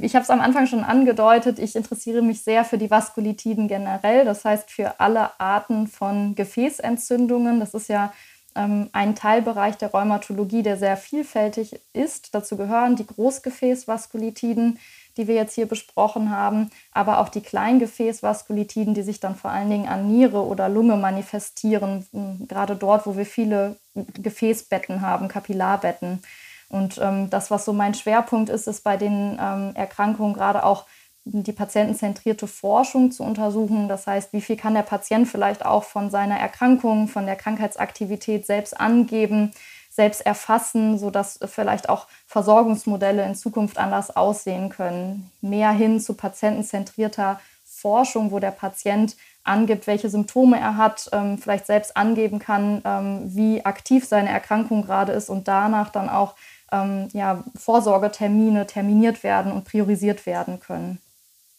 ich 0.00 0.14
habe 0.14 0.22
es 0.22 0.30
am 0.30 0.40
Anfang 0.40 0.68
schon 0.68 0.84
angedeutet, 0.84 1.58
ich 1.58 1.74
interessiere 1.74 2.22
mich 2.22 2.42
sehr 2.42 2.64
für 2.64 2.78
die 2.78 2.88
Vaskulitiden 2.88 3.66
generell, 3.66 4.24
das 4.24 4.44
heißt 4.44 4.70
für 4.70 5.00
alle 5.00 5.40
Arten 5.40 5.88
von 5.88 6.36
Gefäßentzündungen. 6.36 7.58
Das 7.58 7.74
ist 7.74 7.88
ja 7.88 8.12
ähm, 8.54 8.90
ein 8.92 9.16
Teilbereich 9.16 9.76
der 9.76 9.90
Rheumatologie, 9.90 10.62
der 10.62 10.76
sehr 10.76 10.96
vielfältig 10.96 11.80
ist. 11.92 12.32
Dazu 12.32 12.56
gehören 12.56 12.94
die 12.94 13.06
Großgefäßvaskulitiden, 13.06 14.78
die 15.16 15.28
wir 15.28 15.34
jetzt 15.34 15.54
hier 15.54 15.66
besprochen 15.66 16.30
haben, 16.30 16.70
aber 16.92 17.20
auch 17.20 17.28
die 17.28 17.40
Kleingefäßvaskulitiden, 17.40 18.94
die 18.94 19.02
sich 19.02 19.20
dann 19.20 19.34
vor 19.34 19.50
allen 19.50 19.70
Dingen 19.70 19.88
an 19.88 20.08
Niere 20.08 20.44
oder 20.44 20.68
Lunge 20.68 20.96
manifestieren, 20.96 22.06
gerade 22.48 22.76
dort, 22.76 23.06
wo 23.06 23.16
wir 23.16 23.26
viele 23.26 23.76
Gefäßbetten 23.94 25.00
haben, 25.00 25.28
Kapillarbetten. 25.28 26.22
Und 26.68 26.98
ähm, 27.00 27.30
das, 27.30 27.50
was 27.50 27.64
so 27.64 27.72
mein 27.72 27.94
Schwerpunkt 27.94 28.50
ist, 28.50 28.66
ist 28.66 28.82
bei 28.82 28.96
den 28.96 29.38
ähm, 29.40 29.72
Erkrankungen 29.74 30.34
gerade 30.34 30.64
auch 30.64 30.84
die 31.24 31.52
patientenzentrierte 31.52 32.46
Forschung 32.46 33.10
zu 33.10 33.24
untersuchen. 33.24 33.88
Das 33.88 34.06
heißt, 34.06 34.32
wie 34.32 34.40
viel 34.40 34.56
kann 34.56 34.74
der 34.74 34.82
Patient 34.82 35.26
vielleicht 35.26 35.66
auch 35.66 35.82
von 35.82 36.08
seiner 36.08 36.38
Erkrankung, 36.38 37.08
von 37.08 37.26
der 37.26 37.36
Krankheitsaktivität 37.36 38.46
selbst 38.46 38.78
angeben, 38.78 39.50
selbst 39.96 40.24
erfassen, 40.24 40.98
sodass 40.98 41.40
vielleicht 41.46 41.88
auch 41.88 42.06
Versorgungsmodelle 42.26 43.24
in 43.24 43.34
Zukunft 43.34 43.78
anders 43.78 44.14
aussehen 44.14 44.68
können. 44.68 45.30
Mehr 45.40 45.72
hin 45.72 46.00
zu 46.00 46.14
patientenzentrierter 46.14 47.40
Forschung, 47.64 48.30
wo 48.30 48.38
der 48.38 48.50
Patient 48.50 49.16
angibt, 49.42 49.86
welche 49.86 50.10
Symptome 50.10 50.58
er 50.58 50.76
hat, 50.76 51.08
ähm, 51.12 51.38
vielleicht 51.38 51.66
selbst 51.66 51.96
angeben 51.96 52.38
kann, 52.38 52.82
ähm, 52.84 53.22
wie 53.34 53.64
aktiv 53.64 54.04
seine 54.06 54.28
Erkrankung 54.28 54.82
gerade 54.82 55.12
ist 55.12 55.30
und 55.30 55.48
danach 55.48 55.90
dann 55.90 56.08
auch 56.08 56.34
ähm, 56.72 57.08
ja, 57.12 57.42
Vorsorgetermine 57.56 58.66
terminiert 58.66 59.22
werden 59.22 59.52
und 59.52 59.64
priorisiert 59.64 60.26
werden 60.26 60.60
können. 60.60 60.98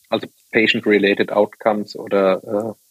Also 0.10 0.28
Patient-Related 0.52 1.32
Outcomes 1.32 1.96
oder 1.98 2.44
äh 2.44 2.87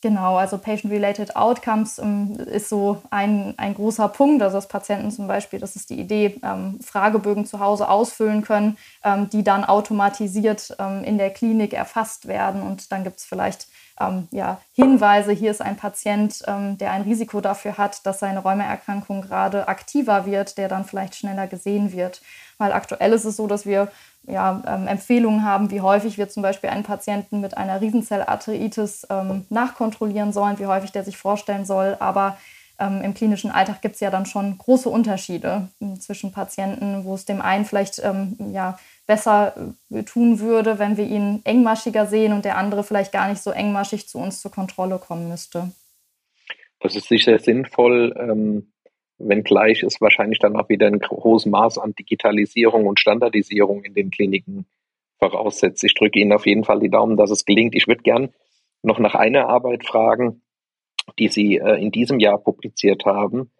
Genau, 0.00 0.36
also 0.36 0.58
Patient-Related 0.58 1.34
Outcomes 1.34 1.98
ähm, 1.98 2.34
ist 2.34 2.68
so 2.68 3.02
ein, 3.10 3.54
ein 3.56 3.74
großer 3.74 4.08
Punkt. 4.08 4.42
Also 4.42 4.56
dass 4.56 4.68
Patienten 4.68 5.10
zum 5.10 5.26
Beispiel, 5.26 5.58
das 5.58 5.74
ist 5.74 5.90
die 5.90 5.98
Idee, 5.98 6.38
ähm, 6.44 6.78
Fragebögen 6.80 7.44
zu 7.46 7.58
Hause 7.58 7.88
ausfüllen 7.88 8.42
können, 8.42 8.78
ähm, 9.02 9.28
die 9.28 9.42
dann 9.42 9.64
automatisiert 9.64 10.76
ähm, 10.78 11.02
in 11.02 11.18
der 11.18 11.30
Klinik 11.30 11.72
erfasst 11.72 12.28
werden. 12.28 12.62
Und 12.62 12.92
dann 12.92 13.02
gibt 13.02 13.16
es 13.18 13.24
vielleicht 13.24 13.66
ähm, 14.00 14.28
ja, 14.30 14.60
Hinweise, 14.72 15.32
hier 15.32 15.50
ist 15.50 15.62
ein 15.62 15.76
Patient, 15.76 16.42
ähm, 16.46 16.78
der 16.78 16.92
ein 16.92 17.02
Risiko 17.02 17.40
dafür 17.40 17.78
hat, 17.78 18.04
dass 18.06 18.20
seine 18.20 18.40
Rheumaerkrankung 18.40 19.22
gerade 19.22 19.68
aktiver 19.68 20.26
wird, 20.26 20.58
der 20.58 20.68
dann 20.68 20.84
vielleicht 20.84 21.16
schneller 21.16 21.46
gesehen 21.46 21.92
wird. 21.92 22.22
Weil 22.58 22.72
aktuell 22.72 23.12
ist 23.12 23.24
es 23.24 23.36
so, 23.36 23.46
dass 23.46 23.66
wir 23.66 23.88
ja, 24.26 24.62
ähm, 24.66 24.86
Empfehlungen 24.86 25.44
haben, 25.44 25.70
wie 25.70 25.80
häufig 25.80 26.18
wir 26.18 26.28
zum 26.28 26.42
Beispiel 26.42 26.70
einen 26.70 26.82
Patienten 26.82 27.40
mit 27.40 27.56
einer 27.56 27.80
Riesenzellarteritis 27.80 29.06
ähm, 29.10 29.46
nachkontrollieren 29.48 30.32
sollen, 30.32 30.58
wie 30.58 30.66
häufig 30.66 30.92
der 30.92 31.04
sich 31.04 31.16
vorstellen 31.16 31.64
soll. 31.64 31.96
Aber 31.98 32.36
ähm, 32.78 33.00
im 33.02 33.14
klinischen 33.14 33.50
Alltag 33.50 33.80
gibt 33.80 33.94
es 33.94 34.00
ja 34.00 34.10
dann 34.10 34.26
schon 34.26 34.56
große 34.58 34.88
Unterschiede 34.88 35.68
ähm, 35.80 36.00
zwischen 36.00 36.32
Patienten, 36.32 37.04
wo 37.04 37.14
es 37.14 37.24
dem 37.24 37.40
einen 37.40 37.64
vielleicht 37.64 38.00
ähm, 38.00 38.36
ja, 38.52 38.78
besser 39.08 39.74
äh, 39.90 40.04
tun 40.04 40.38
würde, 40.38 40.78
wenn 40.78 40.96
wir 40.96 41.06
ihn 41.06 41.40
engmaschiger 41.42 42.06
sehen 42.06 42.32
und 42.32 42.44
der 42.44 42.56
andere 42.56 42.84
vielleicht 42.84 43.10
gar 43.10 43.28
nicht 43.28 43.42
so 43.42 43.50
engmaschig 43.50 44.08
zu 44.08 44.18
uns 44.18 44.40
zur 44.40 44.52
Kontrolle 44.52 44.98
kommen 44.98 45.28
müsste. 45.28 45.72
Das 46.78 46.94
ist 46.94 47.08
sicher 47.08 47.36
sinnvoll 47.40 48.14
ähm, 48.16 48.68
wenngleich 49.18 49.82
es 49.82 50.00
wahrscheinlich 50.00 50.38
dann 50.38 50.56
auch 50.56 50.68
wieder 50.68 50.86
ein 50.86 50.98
großes 50.98 51.46
Maß 51.50 51.78
an 51.78 51.94
Digitalisierung 51.94 52.86
und 52.86 53.00
Standardisierung 53.00 53.82
in 53.82 53.94
den 53.94 54.10
Kliniken 54.10 54.66
voraussetzt. 55.18 55.82
Ich 55.84 55.94
drücke 55.94 56.20
Ihnen 56.20 56.32
auf 56.32 56.46
jeden 56.46 56.64
Fall 56.64 56.80
die 56.80 56.90
Daumen, 56.90 57.16
dass 57.16 57.30
es 57.30 57.44
gelingt. 57.44 57.74
Ich 57.74 57.88
würde 57.88 58.02
gern 58.02 58.30
noch 58.82 59.00
nach 59.00 59.14
einer 59.14 59.48
Arbeit 59.48 59.84
fragen, 59.84 60.42
die 61.18 61.28
Sie 61.28 61.56
äh, 61.56 61.82
in 61.82 61.90
diesem 61.90 62.20
Jahr 62.20 62.38
publiziert 62.38 63.04
haben. 63.04 63.50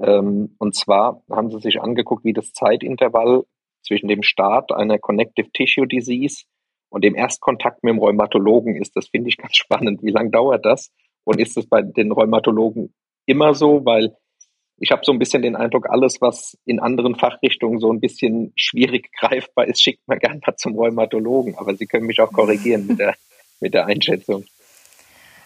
Ähm, 0.00 0.56
und 0.58 0.74
zwar 0.74 1.22
haben 1.30 1.50
Sie 1.50 1.60
sich 1.60 1.80
angeguckt, 1.80 2.24
wie 2.24 2.32
das 2.32 2.52
Zeitintervall 2.52 3.44
zwischen 3.84 4.08
dem 4.08 4.22
Start 4.22 4.72
einer 4.72 4.98
Connective 4.98 5.50
Tissue 5.52 5.86
Disease 5.86 6.44
und 6.88 7.04
dem 7.04 7.14
Erstkontakt 7.14 7.82
mit 7.82 7.92
dem 7.92 7.98
Rheumatologen 7.98 8.76
ist. 8.76 8.96
Das 8.96 9.08
finde 9.08 9.28
ich 9.28 9.36
ganz 9.36 9.56
spannend. 9.56 10.02
Wie 10.02 10.10
lange 10.10 10.30
dauert 10.30 10.64
das? 10.64 10.90
Und 11.24 11.40
ist 11.40 11.56
es 11.56 11.66
bei 11.68 11.82
den 11.82 12.12
Rheumatologen 12.12 12.94
immer 13.26 13.54
so? 13.54 13.84
Weil 13.84 14.14
ich 14.78 14.90
habe 14.90 15.02
so 15.04 15.12
ein 15.12 15.18
bisschen 15.18 15.42
den 15.42 15.56
Eindruck, 15.56 15.88
alles, 15.88 16.20
was 16.20 16.58
in 16.64 16.80
anderen 16.80 17.14
Fachrichtungen 17.14 17.78
so 17.78 17.92
ein 17.92 18.00
bisschen 18.00 18.52
schwierig 18.56 19.10
greifbar 19.18 19.66
ist, 19.66 19.82
schickt 19.82 20.06
man 20.06 20.18
gerne 20.18 20.40
mal 20.46 20.56
zum 20.56 20.74
Rheumatologen. 20.74 21.56
Aber 21.56 21.74
Sie 21.74 21.86
können 21.86 22.06
mich 22.06 22.20
auch 22.20 22.32
korrigieren 22.32 22.86
mit 22.86 22.98
der, 22.98 23.14
mit 23.60 23.74
der 23.74 23.86
Einschätzung. 23.86 24.44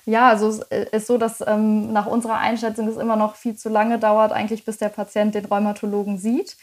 Ja, 0.05 0.31
also 0.31 0.49
es 0.49 0.89
ist 0.91 1.07
so, 1.07 1.19
dass 1.19 1.47
ähm, 1.47 1.93
nach 1.93 2.07
unserer 2.07 2.39
Einschätzung 2.39 2.89
es 2.89 2.97
immer 2.97 3.17
noch 3.17 3.37
viel 3.37 3.57
zu 3.57 3.69
lange 3.69 3.99
dauert, 3.99 4.33
eigentlich 4.33 4.65
bis 4.65 4.79
der 4.79 4.89
Patient 4.89 5.35
den 5.35 5.45
Rheumatologen 5.45 6.17
sieht. 6.17 6.57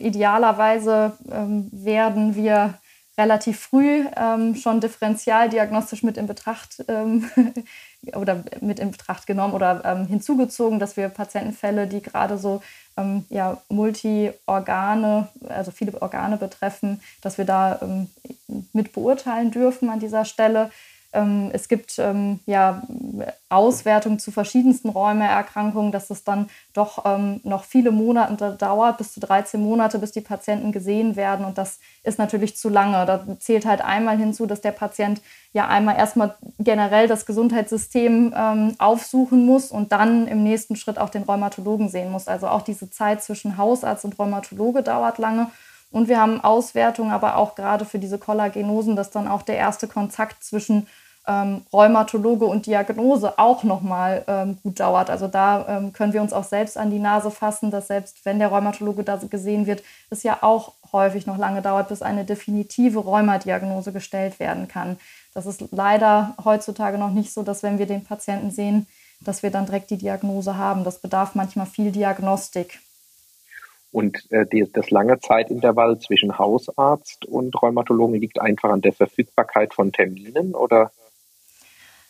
Idealerweise 0.00 1.12
ähm, 1.30 1.68
werden 1.72 2.36
wir 2.36 2.74
relativ 3.16 3.60
früh 3.60 4.04
ähm, 4.16 4.56
schon 4.56 4.80
differentialdiagnostisch 4.80 6.02
mit 6.02 6.16
in 6.16 6.26
Betracht 6.26 6.84
ähm, 6.88 7.30
oder 8.14 8.42
mit 8.60 8.80
in 8.80 8.90
Betracht 8.90 9.26
genommen 9.26 9.54
oder 9.54 9.82
ähm, 9.84 10.06
hinzugezogen, 10.06 10.78
dass 10.78 10.96
wir 10.96 11.08
Patientenfälle, 11.08 11.86
die 11.86 12.02
gerade 12.02 12.38
so 12.38 12.60
ähm, 12.96 13.24
ja, 13.28 13.60
Multi-Organe, 13.68 15.28
also 15.48 15.70
viele 15.70 16.00
Organe 16.02 16.36
betreffen, 16.36 17.00
dass 17.22 17.38
wir 17.38 17.44
da 17.44 17.78
ähm, 17.82 18.08
mit 18.72 18.92
beurteilen 18.92 19.50
dürfen 19.50 19.90
an 19.90 20.00
dieser 20.00 20.24
Stelle. 20.24 20.70
Ähm, 21.14 21.50
es 21.52 21.68
gibt 21.68 21.98
ähm, 21.98 22.40
ja 22.46 22.82
Auswertungen 23.48 24.18
zu 24.18 24.32
verschiedensten 24.32 24.88
Rheumaerkrankungen, 24.88 25.92
dass 25.92 26.10
es 26.10 26.24
dann 26.24 26.48
doch 26.72 27.04
ähm, 27.06 27.40
noch 27.44 27.64
viele 27.64 27.92
Monate 27.92 28.56
dauert, 28.58 28.98
bis 28.98 29.12
zu 29.12 29.20
13 29.20 29.62
Monate, 29.62 29.98
bis 29.98 30.12
die 30.12 30.20
Patienten 30.20 30.72
gesehen 30.72 31.16
werden. 31.16 31.46
Und 31.46 31.56
das 31.56 31.78
ist 32.02 32.18
natürlich 32.18 32.56
zu 32.56 32.68
lange. 32.68 33.06
Da 33.06 33.24
zählt 33.38 33.64
halt 33.64 33.80
einmal 33.80 34.18
hinzu, 34.18 34.46
dass 34.46 34.60
der 34.60 34.72
Patient 34.72 35.22
ja 35.52 35.68
einmal 35.68 35.96
erstmal 35.96 36.34
generell 36.58 37.06
das 37.06 37.26
Gesundheitssystem 37.26 38.34
ähm, 38.36 38.74
aufsuchen 38.78 39.46
muss 39.46 39.70
und 39.70 39.92
dann 39.92 40.26
im 40.26 40.42
nächsten 40.42 40.74
Schritt 40.76 40.98
auch 40.98 41.10
den 41.10 41.22
Rheumatologen 41.22 41.88
sehen 41.88 42.10
muss. 42.10 42.28
Also 42.28 42.48
auch 42.48 42.62
diese 42.62 42.90
Zeit 42.90 43.22
zwischen 43.22 43.56
Hausarzt 43.56 44.04
und 44.04 44.18
Rheumatologe 44.18 44.82
dauert 44.82 45.18
lange. 45.18 45.50
Und 45.94 46.08
wir 46.08 46.20
haben 46.20 46.40
Auswertungen, 46.40 47.12
aber 47.12 47.36
auch 47.36 47.54
gerade 47.54 47.84
für 47.84 48.00
diese 48.00 48.18
Kollagenosen, 48.18 48.96
dass 48.96 49.10
dann 49.10 49.28
auch 49.28 49.42
der 49.42 49.58
erste 49.58 49.86
Kontakt 49.86 50.42
zwischen 50.42 50.88
ähm, 51.26 51.62
Rheumatologe 51.72 52.44
und 52.44 52.66
Diagnose 52.66 53.38
auch 53.38 53.64
nochmal 53.64 54.24
ähm, 54.26 54.58
gut 54.62 54.80
dauert. 54.80 55.08
Also 55.08 55.26
da 55.26 55.66
ähm, 55.68 55.92
können 55.92 56.12
wir 56.12 56.20
uns 56.20 56.32
auch 56.32 56.44
selbst 56.44 56.76
an 56.76 56.90
die 56.90 56.98
Nase 56.98 57.30
fassen, 57.30 57.70
dass 57.70 57.88
selbst 57.88 58.24
wenn 58.24 58.38
der 58.38 58.48
Rheumatologe 58.48 59.04
da 59.04 59.16
gesehen 59.16 59.66
wird, 59.66 59.82
es 60.10 60.22
ja 60.22 60.38
auch 60.42 60.72
häufig 60.92 61.26
noch 61.26 61.38
lange 61.38 61.62
dauert, 61.62 61.88
bis 61.88 62.02
eine 62.02 62.24
definitive 62.24 62.98
Rheumadiagnose 62.98 63.92
gestellt 63.92 64.38
werden 64.38 64.68
kann. 64.68 64.98
Das 65.32 65.46
ist 65.46 65.64
leider 65.72 66.34
heutzutage 66.44 66.98
noch 66.98 67.10
nicht 67.10 67.32
so, 67.32 67.42
dass 67.42 67.62
wenn 67.62 67.78
wir 67.78 67.86
den 67.86 68.04
Patienten 68.04 68.50
sehen, 68.50 68.86
dass 69.20 69.42
wir 69.42 69.50
dann 69.50 69.66
direkt 69.66 69.90
die 69.90 69.96
Diagnose 69.96 70.56
haben. 70.58 70.84
Das 70.84 71.00
bedarf 71.00 71.34
manchmal 71.34 71.66
viel 71.66 71.90
Diagnostik. 71.90 72.80
Und 73.90 74.30
äh, 74.30 74.44
die, 74.44 74.68
das 74.70 74.90
lange 74.90 75.20
Zeitintervall 75.20 75.98
zwischen 76.00 76.36
Hausarzt 76.36 77.24
und 77.26 77.54
Rheumatologen 77.60 78.20
liegt 78.20 78.40
einfach 78.40 78.70
an 78.70 78.80
der 78.80 78.92
Verfügbarkeit 78.92 79.72
von 79.72 79.92
Terminen 79.92 80.54
oder 80.54 80.90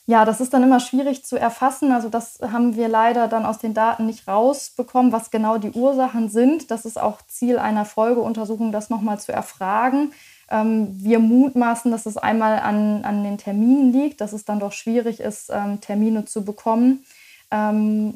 ja, 0.06 0.26
das 0.26 0.40
ist 0.40 0.52
dann 0.52 0.62
immer 0.62 0.80
schwierig 0.80 1.24
zu 1.24 1.36
erfassen. 1.38 1.90
Also 1.90 2.10
das 2.10 2.38
haben 2.42 2.76
wir 2.76 2.88
leider 2.88 3.26
dann 3.26 3.46
aus 3.46 3.58
den 3.58 3.72
Daten 3.72 4.04
nicht 4.04 4.28
rausbekommen, 4.28 5.12
was 5.12 5.30
genau 5.30 5.56
die 5.56 5.70
Ursachen 5.70 6.28
sind. 6.28 6.70
Das 6.70 6.84
ist 6.84 7.00
auch 7.00 7.22
Ziel 7.26 7.58
einer 7.58 7.86
Folgeuntersuchung, 7.86 8.70
das 8.70 8.90
nochmal 8.90 9.18
zu 9.18 9.32
erfragen. 9.32 10.12
Ähm, 10.50 10.88
wir 11.02 11.20
mutmaßen, 11.20 11.90
dass 11.90 12.04
es 12.04 12.18
einmal 12.18 12.58
an, 12.58 13.02
an 13.04 13.24
den 13.24 13.38
Terminen 13.38 13.92
liegt, 13.92 14.20
dass 14.20 14.34
es 14.34 14.44
dann 14.44 14.60
doch 14.60 14.72
schwierig 14.72 15.20
ist, 15.20 15.50
ähm, 15.50 15.80
Termine 15.80 16.26
zu 16.26 16.44
bekommen, 16.44 17.06
ähm, 17.50 18.14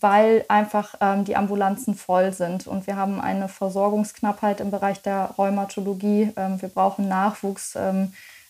weil 0.00 0.46
einfach 0.48 0.94
die 1.24 1.36
Ambulanzen 1.36 1.94
voll 1.94 2.32
sind. 2.32 2.66
Und 2.66 2.86
wir 2.86 2.96
haben 2.96 3.20
eine 3.20 3.48
Versorgungsknappheit 3.48 4.60
im 4.60 4.70
Bereich 4.70 5.02
der 5.02 5.34
Rheumatologie. 5.36 6.32
wir 6.34 6.68
brauchen 6.68 7.08
Nachwuchs 7.08 7.76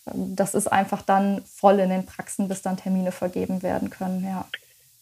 das 0.05 0.55
ist 0.55 0.67
einfach 0.67 1.01
dann 1.01 1.43
voll 1.45 1.79
in 1.79 1.89
den 1.89 2.05
Praxen, 2.05 2.47
bis 2.47 2.61
dann 2.61 2.77
Termine 2.77 3.11
vergeben 3.11 3.61
werden 3.61 3.89
können, 3.89 4.23
ja. 4.23 4.47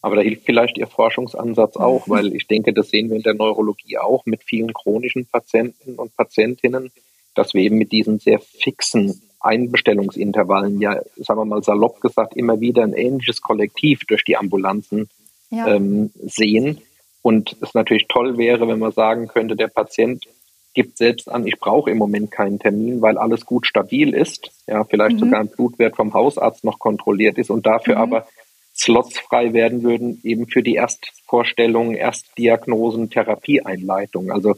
Aber 0.01 0.15
da 0.15 0.21
hilft 0.21 0.45
vielleicht 0.45 0.77
Ihr 0.77 0.87
Forschungsansatz 0.87 1.75
auch, 1.75 2.07
mhm. 2.07 2.11
weil 2.11 2.35
ich 2.35 2.47
denke, 2.47 2.73
das 2.73 2.89
sehen 2.89 3.09
wir 3.09 3.17
in 3.17 3.23
der 3.23 3.33
Neurologie 3.33 3.97
auch 3.97 4.25
mit 4.25 4.43
vielen 4.43 4.73
chronischen 4.73 5.25
Patienten 5.25 5.95
und 5.95 6.15
Patientinnen, 6.15 6.91
dass 7.35 7.53
wir 7.53 7.63
eben 7.63 7.77
mit 7.77 7.91
diesen 7.91 8.19
sehr 8.19 8.39
fixen 8.39 9.21
Einbestellungsintervallen, 9.41 10.81
ja, 10.81 11.01
sagen 11.17 11.39
wir 11.39 11.45
mal 11.45 11.63
salopp 11.63 12.01
gesagt, 12.01 12.35
immer 12.35 12.59
wieder 12.59 12.83
ein 12.83 12.93
ähnliches 12.93 13.41
Kollektiv 13.41 14.01
durch 14.05 14.23
die 14.23 14.37
Ambulanzen 14.37 15.09
ja. 15.49 15.67
ähm, 15.67 16.11
sehen. 16.25 16.81
Und 17.21 17.55
es 17.61 17.73
natürlich 17.73 18.07
toll 18.07 18.37
wäre, 18.37 18.67
wenn 18.67 18.79
man 18.79 18.91
sagen 18.91 19.27
könnte, 19.27 19.55
der 19.55 19.67
Patient 19.67 20.25
gibt 20.73 20.97
selbst 20.97 21.29
an, 21.29 21.47
ich 21.47 21.59
brauche 21.59 21.89
im 21.89 21.97
Moment 21.97 22.31
keinen 22.31 22.59
Termin, 22.59 23.01
weil 23.01 23.17
alles 23.17 23.45
gut 23.45 23.65
stabil 23.65 24.13
ist, 24.13 24.51
ja, 24.67 24.83
vielleicht 24.83 25.15
mhm. 25.15 25.19
sogar 25.19 25.39
ein 25.39 25.49
Blutwert 25.49 25.95
vom 25.95 26.13
Hausarzt 26.13 26.63
noch 26.63 26.79
kontrolliert 26.79 27.37
ist 27.37 27.49
und 27.49 27.65
dafür 27.65 27.95
mhm. 27.95 28.01
aber 28.01 28.27
Slots 28.75 29.19
frei 29.19 29.53
werden 29.53 29.83
würden, 29.83 30.21
eben 30.23 30.47
für 30.47 30.63
die 30.63 30.75
Erstvorstellungen, 30.75 31.95
Erstdiagnosen, 31.95 33.09
Therapieeinleitung. 33.09 34.31
Also 34.31 34.55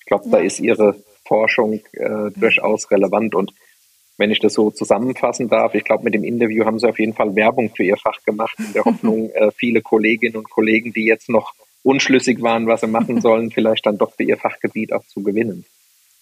ich 0.00 0.06
glaube, 0.06 0.30
da 0.30 0.38
ist 0.38 0.60
Ihre 0.60 0.94
Forschung 1.26 1.80
äh, 1.92 2.30
durchaus 2.34 2.90
relevant 2.90 3.34
und 3.34 3.52
wenn 4.16 4.32
ich 4.32 4.40
das 4.40 4.54
so 4.54 4.70
zusammenfassen 4.70 5.48
darf, 5.48 5.74
ich 5.74 5.84
glaube, 5.84 6.04
mit 6.04 6.14
dem 6.14 6.24
Interview 6.24 6.64
haben 6.64 6.78
Sie 6.78 6.88
auf 6.88 6.98
jeden 6.98 7.14
Fall 7.14 7.36
Werbung 7.36 7.70
für 7.74 7.84
Ihr 7.84 7.96
Fach 7.96 8.20
gemacht, 8.24 8.56
in 8.58 8.72
der 8.72 8.84
Hoffnung, 8.86 9.30
äh, 9.30 9.50
viele 9.52 9.80
Kolleginnen 9.80 10.36
und 10.36 10.50
Kollegen, 10.50 10.92
die 10.92 11.04
jetzt 11.04 11.28
noch 11.28 11.54
unschlüssig 11.88 12.42
waren, 12.42 12.66
was 12.66 12.82
sie 12.82 12.86
machen 12.86 13.20
sollen, 13.28 13.50
vielleicht 13.50 13.86
dann 13.86 13.98
doch 13.98 14.12
für 14.12 14.24
ihr 14.24 14.36
Fachgebiet 14.36 14.92
auch 14.92 15.04
zu 15.06 15.22
gewinnen. 15.22 15.64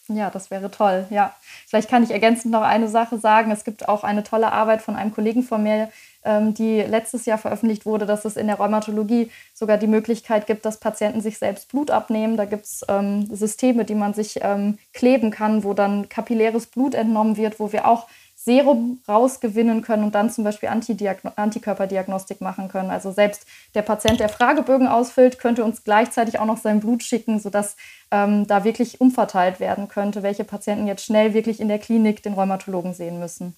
Ja, 0.08 0.30
das 0.30 0.52
wäre 0.52 0.70
toll. 0.70 1.06
Ja, 1.10 1.34
vielleicht 1.66 1.90
kann 1.90 2.04
ich 2.04 2.12
ergänzend 2.12 2.52
noch 2.52 2.62
eine 2.62 2.86
Sache 2.86 3.18
sagen. 3.18 3.50
Es 3.50 3.64
gibt 3.64 3.88
auch 3.88 4.04
eine 4.04 4.22
tolle 4.22 4.52
Arbeit 4.52 4.80
von 4.80 4.94
einem 4.94 5.12
Kollegen 5.12 5.42
von 5.42 5.64
mir, 5.64 5.88
ähm, 6.24 6.54
die 6.54 6.80
letztes 6.80 7.26
Jahr 7.26 7.38
veröffentlicht 7.38 7.86
wurde, 7.86 8.06
dass 8.06 8.24
es 8.24 8.36
in 8.36 8.46
der 8.46 8.56
Rheumatologie 8.56 9.32
sogar 9.52 9.78
die 9.78 9.88
Möglichkeit 9.88 10.46
gibt, 10.46 10.64
dass 10.64 10.78
Patienten 10.78 11.20
sich 11.22 11.38
selbst 11.38 11.70
Blut 11.72 11.90
abnehmen. 11.90 12.36
Da 12.36 12.44
gibt 12.44 12.66
es 12.66 12.84
ähm, 12.88 13.26
Systeme, 13.34 13.84
die 13.84 13.96
man 13.96 14.14
sich 14.14 14.38
ähm, 14.42 14.78
kleben 14.94 15.32
kann, 15.32 15.64
wo 15.64 15.74
dann 15.74 16.08
kapilläres 16.08 16.66
Blut 16.66 16.94
entnommen 16.94 17.36
wird, 17.36 17.58
wo 17.58 17.72
wir 17.72 17.88
auch 17.88 18.06
Serum 18.46 19.00
rausgewinnen 19.08 19.82
können 19.82 20.04
und 20.04 20.14
dann 20.14 20.30
zum 20.30 20.44
Beispiel 20.44 20.68
Antikörperdiagnostik 20.68 22.40
machen 22.40 22.68
können. 22.68 22.90
Also 22.90 23.10
selbst 23.10 23.44
der 23.74 23.82
Patient, 23.82 24.20
der 24.20 24.28
Fragebögen 24.28 24.86
ausfüllt, 24.86 25.40
könnte 25.40 25.64
uns 25.64 25.82
gleichzeitig 25.82 26.38
auch 26.38 26.46
noch 26.46 26.58
sein 26.58 26.78
Blut 26.78 27.02
schicken, 27.02 27.40
sodass 27.40 27.76
ähm, 28.12 28.46
da 28.46 28.62
wirklich 28.62 29.00
umverteilt 29.00 29.58
werden 29.58 29.88
könnte, 29.88 30.22
welche 30.22 30.44
Patienten 30.44 30.86
jetzt 30.86 31.04
schnell 31.04 31.34
wirklich 31.34 31.58
in 31.58 31.66
der 31.66 31.80
Klinik 31.80 32.22
den 32.22 32.34
Rheumatologen 32.34 32.94
sehen 32.94 33.18
müssen. 33.18 33.56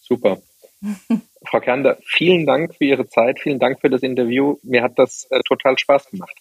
Super. 0.00 0.38
Frau 1.44 1.58
Kernder, 1.58 1.98
vielen 2.04 2.46
Dank 2.46 2.76
für 2.76 2.84
Ihre 2.84 3.08
Zeit, 3.08 3.40
vielen 3.40 3.58
Dank 3.58 3.80
für 3.80 3.90
das 3.90 4.02
Interview. 4.02 4.58
Mir 4.62 4.84
hat 4.84 4.96
das 4.96 5.26
äh, 5.30 5.40
total 5.48 5.76
Spaß 5.76 6.10
gemacht. 6.10 6.36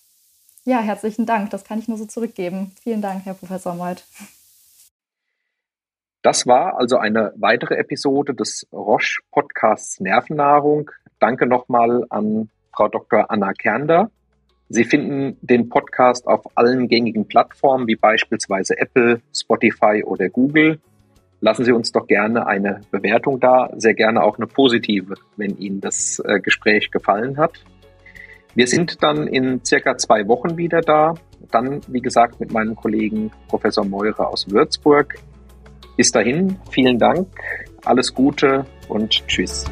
Ja, 0.63 0.79
herzlichen 0.79 1.25
Dank. 1.25 1.49
Das 1.49 1.63
kann 1.63 1.79
ich 1.79 1.88
nur 1.88 1.97
so 1.97 2.05
zurückgeben. 2.05 2.71
Vielen 2.83 3.01
Dank, 3.01 3.25
Herr 3.25 3.33
Professor 3.33 3.73
Meuth. 3.73 4.03
Das 6.23 6.47
war 6.47 6.79
also 6.79 6.97
eine 6.97 7.33
weitere 7.36 7.75
Episode 7.75 8.33
des 8.33 8.65
Roche 8.71 9.19
Podcasts 9.29 9.99
Nervennahrung. 9.99 10.89
Danke 11.19 11.45
nochmal 11.45 12.05
an 12.09 12.49
Frau 12.73 12.88
Dr. 12.88 13.29
Anna 13.29 13.51
Kernder. 13.51 14.09
Sie 14.69 14.86
finden 14.86 15.38
den 15.41 15.67
Podcast 15.67 16.25
auf 16.25 16.45
allen 16.55 16.88
gängigen 16.88 17.27
Plattformen 17.27 17.88
wie 17.88 17.97
beispielsweise 17.97 18.77
Apple, 18.77 19.19
Spotify 19.36 20.01
oder 20.05 20.29
Google. 20.29 20.79
Lassen 21.41 21.65
Sie 21.65 21.73
uns 21.73 21.91
doch 21.91 22.07
gerne 22.07 22.47
eine 22.47 22.79
Bewertung 22.89 23.41
da, 23.41 23.69
sehr 23.75 23.93
gerne 23.93 24.23
auch 24.23 24.38
eine 24.38 24.47
positive, 24.47 25.15
wenn 25.36 25.57
Ihnen 25.57 25.81
das 25.81 26.23
äh, 26.25 26.39
Gespräch 26.39 26.89
gefallen 26.89 27.38
hat. 27.38 27.65
Wir 28.55 28.67
sind 28.67 29.03
dann 29.03 29.27
in 29.27 29.59
circa 29.65 29.97
zwei 29.97 30.25
Wochen 30.29 30.55
wieder 30.55 30.79
da. 30.79 31.15
Dann, 31.51 31.81
wie 31.89 32.01
gesagt, 32.01 32.39
mit 32.39 32.53
meinem 32.53 32.77
Kollegen 32.77 33.29
Professor 33.49 33.83
Meurer 33.83 34.29
aus 34.29 34.49
Würzburg. 34.49 35.15
Bis 35.95 36.12
dahin, 36.12 36.58
vielen 36.71 36.97
Dank, 36.97 37.27
alles 37.86 38.13
Gute 38.13 38.65
und 38.88 39.27
Tschüss. 39.27 39.65